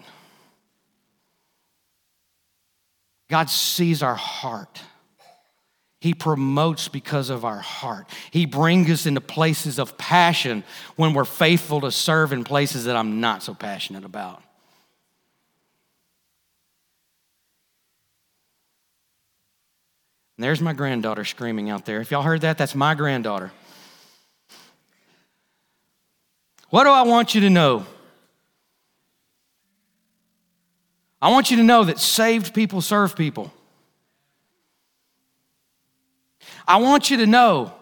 God 3.28 3.50
sees 3.50 4.02
our 4.02 4.14
heart. 4.14 4.80
He 6.00 6.14
promotes 6.14 6.88
because 6.88 7.28
of 7.28 7.44
our 7.44 7.58
heart. 7.58 8.08
He 8.30 8.46
brings 8.46 8.90
us 8.90 9.06
into 9.06 9.20
places 9.20 9.78
of 9.78 9.98
passion 9.98 10.64
when 10.96 11.12
we're 11.12 11.24
faithful 11.24 11.80
to 11.82 11.92
serve 11.92 12.32
in 12.32 12.44
places 12.44 12.84
that 12.84 12.96
I'm 12.96 13.20
not 13.20 13.42
so 13.42 13.54
passionate 13.54 14.04
about. 14.04 14.42
And 20.38 20.44
there's 20.44 20.60
my 20.60 20.72
granddaughter 20.72 21.24
screaming 21.24 21.68
out 21.68 21.84
there. 21.84 22.00
If 22.00 22.12
y'all 22.12 22.22
heard 22.22 22.42
that, 22.42 22.56
that's 22.58 22.76
my 22.76 22.94
granddaughter. 22.94 23.50
What 26.70 26.84
do 26.84 26.90
I 26.90 27.02
want 27.02 27.34
you 27.34 27.40
to 27.40 27.50
know? 27.50 27.84
I 31.20 31.32
want 31.32 31.50
you 31.50 31.56
to 31.56 31.64
know 31.64 31.82
that 31.82 31.98
saved 31.98 32.54
people 32.54 32.80
serve 32.80 33.16
people. 33.16 33.52
I 36.68 36.76
want 36.76 37.10
you 37.10 37.16
to 37.16 37.26
know 37.26 37.72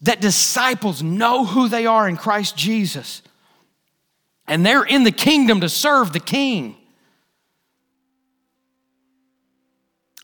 that 0.00 0.20
disciples 0.20 1.04
know 1.04 1.44
who 1.44 1.68
they 1.68 1.86
are 1.86 2.08
in 2.08 2.16
Christ 2.16 2.56
Jesus, 2.56 3.22
and 4.48 4.66
they're 4.66 4.82
in 4.82 5.04
the 5.04 5.12
kingdom 5.12 5.60
to 5.60 5.68
serve 5.68 6.12
the 6.12 6.18
king. 6.18 6.74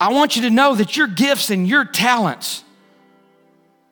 I 0.01 0.13
want 0.13 0.35
you 0.35 0.43
to 0.43 0.51
know 0.51 0.75
that 0.75 0.97
your 0.97 1.07
gifts 1.07 1.51
and 1.51 1.69
your 1.69 1.85
talents 1.85 2.65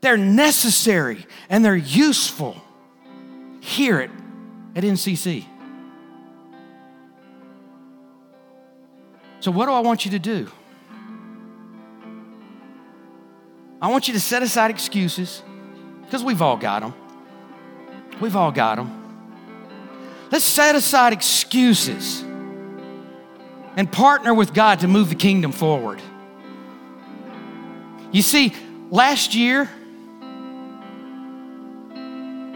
they're 0.01 0.17
necessary 0.17 1.27
and 1.51 1.65
they're 1.65 1.75
useful 1.75 2.57
Hear 3.69 4.01
it 4.01 4.11
at 4.75 4.83
NCC. 4.83 5.45
So, 9.41 9.51
what 9.51 9.67
do 9.67 9.73
I 9.73 9.81
want 9.81 10.07
you 10.07 10.13
to 10.13 10.19
do? 10.19 10.51
I 13.83 13.91
want 13.91 14.09
you 14.09 14.15
to 14.15 14.21
set 14.21 14.43
aside 14.43 14.71
excuses 14.71 15.43
because 16.05 16.25
we've 16.25 16.41
all 16.41 16.57
got 16.57 16.81
them. 16.81 16.95
We've 18.23 18.35
all 18.35 18.51
got 18.51 18.77
them. 18.77 18.91
Let's 20.33 20.47
set 20.47 20.75
aside 20.75 21.13
excuses 21.13 22.25
and 23.79 23.91
partner 23.91 24.35
with 24.35 24.53
God 24.53 24.81
to 24.81 24.89
move 24.89 25.09
the 25.09 25.15
kingdom 25.15 25.53
forward. 25.53 26.03
You 28.11 28.23
see, 28.23 28.53
last 28.91 29.37
year, 29.37 29.71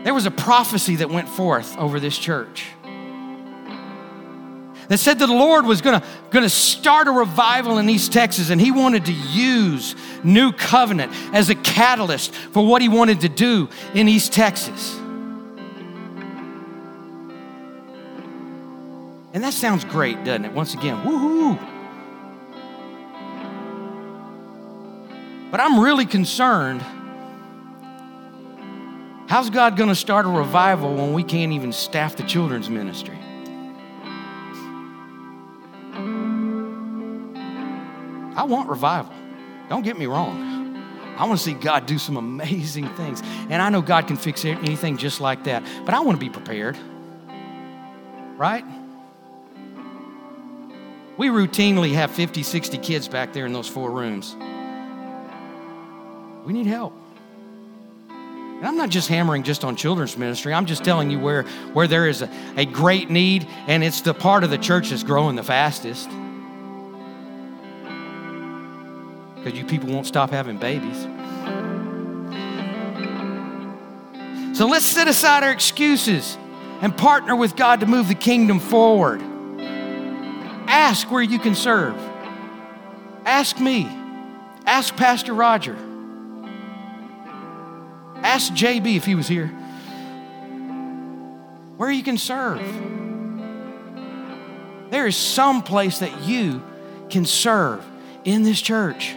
there 0.02 0.12
was 0.12 0.26
a 0.26 0.32
prophecy 0.32 0.96
that 0.96 1.10
went 1.10 1.28
forth 1.28 1.78
over 1.78 2.00
this 2.00 2.18
church 2.18 2.66
that 4.88 4.98
said 4.98 5.20
that 5.20 5.28
the 5.28 5.32
Lord 5.32 5.64
was 5.64 5.80
gonna, 5.80 6.02
gonna 6.30 6.48
start 6.48 7.06
a 7.06 7.12
revival 7.12 7.78
in 7.78 7.88
East 7.88 8.12
Texas 8.12 8.50
and 8.50 8.60
he 8.60 8.72
wanted 8.72 9.04
to 9.04 9.12
use 9.12 9.94
New 10.24 10.50
Covenant 10.50 11.12
as 11.32 11.50
a 11.50 11.54
catalyst 11.54 12.34
for 12.34 12.66
what 12.66 12.82
he 12.82 12.88
wanted 12.88 13.20
to 13.20 13.28
do 13.28 13.68
in 13.94 14.08
East 14.08 14.32
Texas. 14.32 14.98
And 19.34 19.42
that 19.42 19.54
sounds 19.54 19.84
great, 19.84 20.24
doesn't 20.24 20.44
it? 20.44 20.52
Once 20.52 20.74
again, 20.74 21.02
woohoo! 21.04 21.58
But 25.50 25.60
I'm 25.60 25.80
really 25.80 26.06
concerned. 26.06 26.82
How's 29.28 29.48
God 29.48 29.76
going 29.76 29.88
to 29.88 29.94
start 29.94 30.26
a 30.26 30.28
revival 30.28 30.94
when 30.94 31.14
we 31.14 31.24
can't 31.24 31.52
even 31.52 31.72
staff 31.72 32.16
the 32.16 32.22
children's 32.22 32.68
ministry? 32.68 33.18
I 38.34 38.44
want 38.44 38.68
revival. 38.68 39.14
Don't 39.68 39.82
get 39.82 39.98
me 39.98 40.06
wrong. 40.06 40.52
I 41.16 41.24
want 41.26 41.38
to 41.38 41.44
see 41.44 41.54
God 41.54 41.86
do 41.86 41.98
some 41.98 42.16
amazing 42.16 42.88
things. 42.94 43.22
And 43.48 43.62
I 43.62 43.68
know 43.68 43.80
God 43.80 44.06
can 44.06 44.16
fix 44.16 44.44
anything 44.44 44.96
just 44.96 45.20
like 45.20 45.44
that. 45.44 45.62
But 45.84 45.94
I 45.94 46.00
want 46.00 46.18
to 46.18 46.20
be 46.20 46.30
prepared. 46.30 46.76
Right? 48.36 48.64
We 51.16 51.28
routinely 51.28 51.92
have 51.92 52.10
50, 52.10 52.42
60 52.42 52.78
kids 52.78 53.08
back 53.08 53.32
there 53.32 53.46
in 53.46 53.52
those 53.52 53.68
four 53.68 53.90
rooms. 53.90 54.34
We 56.44 56.52
need 56.52 56.66
help. 56.66 56.94
And 58.08 58.66
I'm 58.66 58.76
not 58.76 58.90
just 58.90 59.08
hammering 59.08 59.42
just 59.42 59.64
on 59.64 59.76
children's 59.76 60.16
ministry. 60.16 60.54
I'm 60.54 60.66
just 60.66 60.84
telling 60.84 61.10
you 61.10 61.18
where, 61.18 61.42
where 61.72 61.86
there 61.86 62.08
is 62.08 62.22
a, 62.22 62.30
a 62.56 62.64
great 62.64 63.10
need, 63.10 63.46
and 63.66 63.82
it's 63.82 64.00
the 64.02 64.14
part 64.14 64.44
of 64.44 64.50
the 64.50 64.58
church 64.58 64.90
that's 64.90 65.02
growing 65.02 65.36
the 65.36 65.42
fastest. 65.42 66.08
Because 69.34 69.58
you 69.58 69.64
people 69.64 69.90
won't 69.90 70.06
stop 70.06 70.30
having 70.30 70.58
babies. 70.58 71.02
So 74.56 74.66
let's 74.66 74.84
set 74.84 75.08
aside 75.08 75.42
our 75.42 75.50
excuses 75.50 76.38
and 76.80 76.96
partner 76.96 77.34
with 77.34 77.56
God 77.56 77.80
to 77.80 77.86
move 77.86 78.08
the 78.08 78.14
kingdom 78.14 78.60
forward. 78.60 79.20
Ask 80.92 81.10
where 81.10 81.22
you 81.22 81.38
can 81.38 81.54
serve. 81.54 81.96
Ask 83.24 83.58
me. 83.58 83.88
Ask 84.66 84.94
Pastor 84.94 85.32
Roger. 85.32 85.74
Ask 88.16 88.52
JB 88.52 88.96
if 88.96 89.06
he 89.06 89.14
was 89.14 89.26
here. 89.26 89.46
Where 91.78 91.90
you 91.90 92.02
can 92.02 92.18
serve. 92.18 92.60
There 94.90 95.06
is 95.06 95.16
some 95.16 95.62
place 95.62 96.00
that 96.00 96.24
you 96.24 96.62
can 97.08 97.24
serve 97.24 97.82
in 98.24 98.42
this 98.42 98.60
church. 98.60 99.14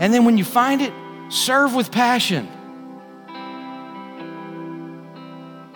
And 0.00 0.12
then 0.12 0.24
when 0.24 0.36
you 0.36 0.44
find 0.44 0.82
it, 0.82 0.92
serve 1.28 1.72
with 1.72 1.92
passion. 1.92 2.48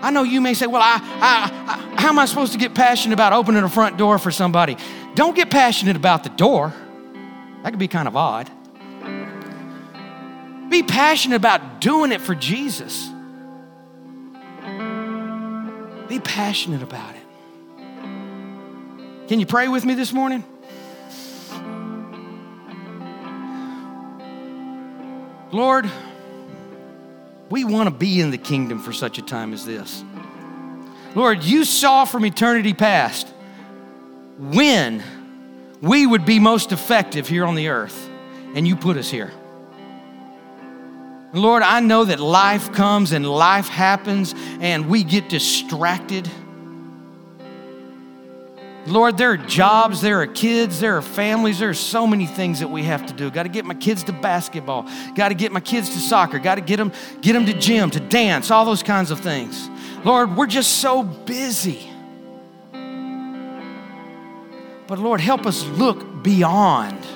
I 0.09 0.11
know 0.11 0.23
you 0.23 0.41
may 0.41 0.55
say, 0.55 0.67
well, 0.67 0.81
I, 0.81 0.99
I, 1.21 1.51
I, 1.67 2.01
how 2.01 2.09
am 2.09 2.19
I 2.19 2.25
supposed 2.25 2.53
to 2.53 2.59
get 2.59 2.75
passionate 2.75 3.13
about 3.13 3.35
opening 3.35 3.63
a 3.63 3.69
front 3.69 3.99
door 3.99 4.19
for 4.19 4.31
somebody? 4.31 4.79
Don't 5.15 5.37
get 5.37 5.51
passionate 5.51 5.97
about 5.97 6.23
the 6.25 6.31
door. 6.31 6.73
That 7.63 7.69
could 7.69 7.79
be 7.79 7.89
kind 7.89 8.09
of 8.09 8.17
odd. 8.17 8.51
Be 10.71 10.83
passionate 10.83 11.37
about 11.37 11.83
doing 11.83 12.11
it 12.13 12.23
for 12.23 12.35
Jesus. 12.35 13.07
Be 16.09 16.21
passionate 16.21 16.83
about 16.83 17.15
it. 17.15 17.27
Can 19.29 19.41
you 19.41 19.47
pray 19.47 19.69
with 19.69 19.85
me 19.85 19.93
this 19.93 20.15
morning? 20.15 20.43
Lord, 25.53 25.91
we 27.51 27.65
want 27.65 27.89
to 27.89 27.95
be 27.95 28.21
in 28.21 28.31
the 28.31 28.39
kingdom 28.39 28.81
for 28.81 28.93
such 28.93 29.19
a 29.19 29.23
time 29.23 29.53
as 29.53 29.65
this. 29.65 30.05
Lord, 31.15 31.43
you 31.43 31.65
saw 31.65 32.05
from 32.05 32.25
eternity 32.25 32.75
past 32.75 33.27
when 34.39 35.03
we 35.81 36.07
would 36.07 36.25
be 36.25 36.39
most 36.39 36.73
effective 36.73 37.27
here 37.29 37.45
on 37.45 37.55
the 37.55 37.69
earth, 37.69 38.09
and 38.55 38.67
you 38.67 38.77
put 38.77 38.97
us 38.97 39.11
here. 39.11 39.33
Lord, 41.33 41.63
I 41.63 41.81
know 41.81 42.05
that 42.05 42.21
life 42.21 42.73
comes 42.73 43.13
and 43.13 43.29
life 43.29 43.69
happens, 43.69 44.35
and 44.61 44.89
we 44.89 45.05
get 45.05 45.29
distracted. 45.29 46.29
Lord, 48.89 49.19
there 49.19 49.33
are 49.33 49.37
jobs, 49.37 50.01
there 50.01 50.21
are 50.21 50.27
kids, 50.27 50.81
there 50.81 50.97
are 50.97 51.03
families, 51.03 51.59
there 51.59 51.69
are 51.69 51.75
so 51.75 52.07
many 52.07 52.27
things 52.27 52.61
that 52.61 52.69
we 52.69 52.83
have 52.85 53.07
to 53.07 53.13
do. 53.13 53.31
Got 53.31 53.45
to 53.45 53.49
get 53.49 53.65
my 53.65 53.75
kids 53.75 54.03
to 54.05 54.13
basketball, 54.13 54.89
got 55.15 55.29
to 55.29 55.35
get 55.35 55.53
my 55.53 55.61
kids 55.61 55.91
to 55.91 55.99
soccer, 55.99 56.39
got 56.39 56.57
to 56.57 56.61
get 56.61 56.79
them, 56.79 56.93
get 57.21 57.35
them 57.35 57.47
to 57.47 57.53
gym, 57.53 57.91
to 57.91 58.01
dance, 58.01 58.51
all 58.51 58.65
those 58.65 58.83
kinds 58.83 59.11
of 59.11 59.21
things. 59.21 59.69
Lord, 60.05 60.37
we're 60.37 60.47
just 60.47 60.79
so 60.79 61.03
busy. 61.03 61.91
But 64.87 64.99
Lord, 64.99 65.21
help 65.21 65.45
us 65.45 65.65
look 65.65 66.23
beyond 66.23 67.07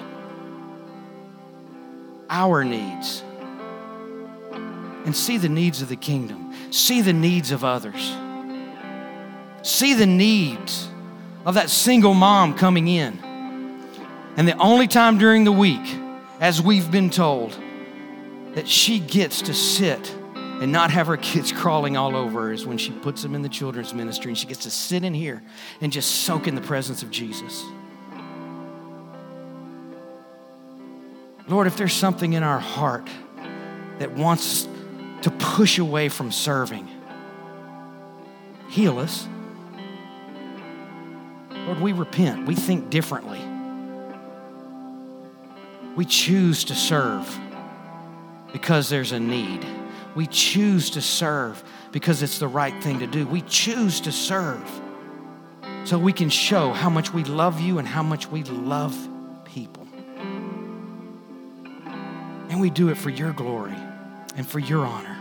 our 2.28 2.64
needs 2.64 3.22
and 5.04 5.16
see 5.16 5.38
the 5.38 5.48
needs 5.48 5.80
of 5.80 5.88
the 5.88 5.96
kingdom, 5.96 6.52
see 6.70 7.00
the 7.00 7.12
needs 7.12 7.50
of 7.50 7.64
others. 7.64 8.14
see 9.62 9.94
the 9.94 10.06
needs 10.06 10.88
of 11.44 11.54
that 11.54 11.70
single 11.70 12.14
mom 12.14 12.54
coming 12.54 12.88
in. 12.88 13.18
And 14.36 14.48
the 14.48 14.56
only 14.58 14.86
time 14.88 15.18
during 15.18 15.44
the 15.44 15.52
week, 15.52 15.84
as 16.40 16.62
we've 16.62 16.90
been 16.90 17.10
told, 17.10 17.58
that 18.54 18.68
she 18.68 18.98
gets 18.98 19.42
to 19.42 19.54
sit 19.54 20.14
and 20.34 20.70
not 20.70 20.90
have 20.90 21.06
her 21.06 21.16
kids 21.16 21.52
crawling 21.52 21.96
all 21.96 22.14
over 22.14 22.42
her 22.42 22.52
is 22.52 22.64
when 22.66 22.78
she 22.78 22.92
puts 22.92 23.22
them 23.22 23.34
in 23.34 23.42
the 23.42 23.48
children's 23.48 23.92
ministry 23.92 24.30
and 24.30 24.38
she 24.38 24.46
gets 24.46 24.62
to 24.62 24.70
sit 24.70 25.04
in 25.04 25.14
here 25.14 25.42
and 25.80 25.92
just 25.92 26.22
soak 26.22 26.46
in 26.46 26.54
the 26.54 26.60
presence 26.60 27.02
of 27.02 27.10
Jesus. 27.10 27.64
Lord, 31.48 31.66
if 31.66 31.76
there's 31.76 31.92
something 31.92 32.34
in 32.34 32.42
our 32.42 32.60
heart 32.60 33.08
that 33.98 34.12
wants 34.12 34.68
to 35.22 35.30
push 35.30 35.78
away 35.78 36.08
from 36.08 36.30
serving, 36.30 36.88
heal 38.68 38.98
us. 38.98 39.26
Lord, 41.72 41.82
we 41.82 41.92
repent. 41.92 42.46
We 42.46 42.54
think 42.54 42.90
differently. 42.90 43.40
We 45.96 46.04
choose 46.04 46.64
to 46.64 46.74
serve 46.74 47.38
because 48.52 48.90
there's 48.90 49.12
a 49.12 49.20
need. 49.20 49.64
We 50.14 50.26
choose 50.26 50.90
to 50.90 51.00
serve 51.00 51.64
because 51.90 52.22
it's 52.22 52.38
the 52.38 52.46
right 52.46 52.82
thing 52.82 52.98
to 52.98 53.06
do. 53.06 53.26
We 53.26 53.40
choose 53.40 54.02
to 54.02 54.12
serve 54.12 54.62
so 55.84 55.98
we 55.98 56.12
can 56.12 56.28
show 56.28 56.74
how 56.74 56.90
much 56.90 57.14
we 57.14 57.24
love 57.24 57.58
you 57.58 57.78
and 57.78 57.88
how 57.88 58.02
much 58.02 58.30
we 58.30 58.42
love 58.42 58.94
people. 59.46 59.88
And 62.50 62.60
we 62.60 62.68
do 62.68 62.90
it 62.90 62.98
for 62.98 63.08
your 63.08 63.32
glory 63.32 63.76
and 64.36 64.46
for 64.46 64.58
your 64.58 64.84
honor. 64.84 65.16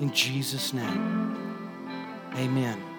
In 0.00 0.12
Jesus' 0.12 0.74
name, 0.74 1.34
amen. 2.34 2.95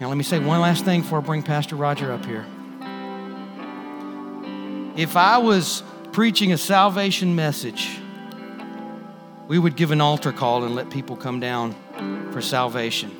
Now, 0.00 0.08
let 0.08 0.16
me 0.16 0.24
say 0.24 0.38
one 0.38 0.60
last 0.60 0.86
thing 0.86 1.02
before 1.02 1.18
I 1.18 1.20
bring 1.20 1.42
Pastor 1.42 1.76
Roger 1.76 2.10
up 2.10 2.24
here. 2.24 2.46
If 4.96 5.14
I 5.14 5.36
was 5.36 5.82
preaching 6.12 6.52
a 6.52 6.58
salvation 6.58 7.36
message, 7.36 8.00
we 9.46 9.58
would 9.58 9.76
give 9.76 9.90
an 9.90 10.00
altar 10.00 10.32
call 10.32 10.64
and 10.64 10.74
let 10.74 10.88
people 10.88 11.16
come 11.16 11.38
down 11.38 11.74
for 12.32 12.40
salvation. 12.40 13.10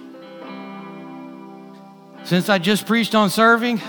Since 2.24 2.49
I 2.49 2.57
just 2.57 2.87
preached 2.87 3.14
on 3.14 3.28
serving, 3.28 3.83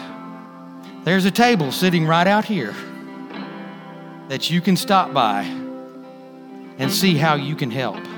there's 1.05 1.23
a 1.23 1.31
table 1.31 1.71
sitting 1.71 2.05
right 2.05 2.27
out 2.27 2.43
here 2.43 2.75
that 4.27 4.49
you 4.49 4.59
can 4.59 4.75
stop 4.75 5.13
by 5.13 5.43
and 6.77 6.91
see 6.91 7.15
how 7.15 7.35
you 7.35 7.55
can 7.55 7.71
help. 7.71 8.10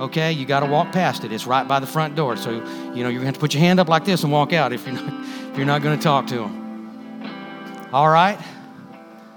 Okay, 0.00 0.32
you 0.32 0.44
got 0.44 0.60
to 0.60 0.66
walk 0.66 0.92
past 0.92 1.24
it. 1.24 1.32
It's 1.32 1.46
right 1.46 1.66
by 1.66 1.78
the 1.78 1.86
front 1.86 2.16
door. 2.16 2.36
So, 2.36 2.50
you 2.50 2.58
know, 2.58 3.08
you're 3.08 3.12
going 3.12 3.20
to 3.20 3.26
have 3.26 3.34
to 3.34 3.40
put 3.40 3.54
your 3.54 3.60
hand 3.60 3.78
up 3.78 3.88
like 3.88 4.04
this 4.04 4.24
and 4.24 4.32
walk 4.32 4.52
out 4.52 4.72
if 4.72 4.86
you're 4.86 4.96
not, 4.96 5.24
if 5.50 5.56
you're 5.56 5.66
not 5.66 5.82
going 5.82 5.96
to 5.96 6.02
talk 6.02 6.26
to 6.28 6.36
them. 6.36 7.88
All 7.92 8.08
right? 8.08 8.38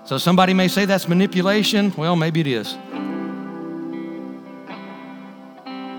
So 0.04 0.18
somebody 0.18 0.54
may 0.54 0.68
say 0.68 0.86
that's 0.86 1.08
manipulation. 1.08 1.94
Well, 1.96 2.16
maybe 2.16 2.40
it 2.40 2.48
is. 2.48 2.76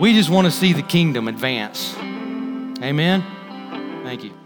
We 0.01 0.15
just 0.15 0.31
want 0.31 0.47
to 0.47 0.51
see 0.51 0.73
the 0.73 0.83
kingdom 0.83 1.29
advance. 1.29 1.95
Amen. 2.83 3.25
Thank 4.05 4.25
you. 4.25 4.38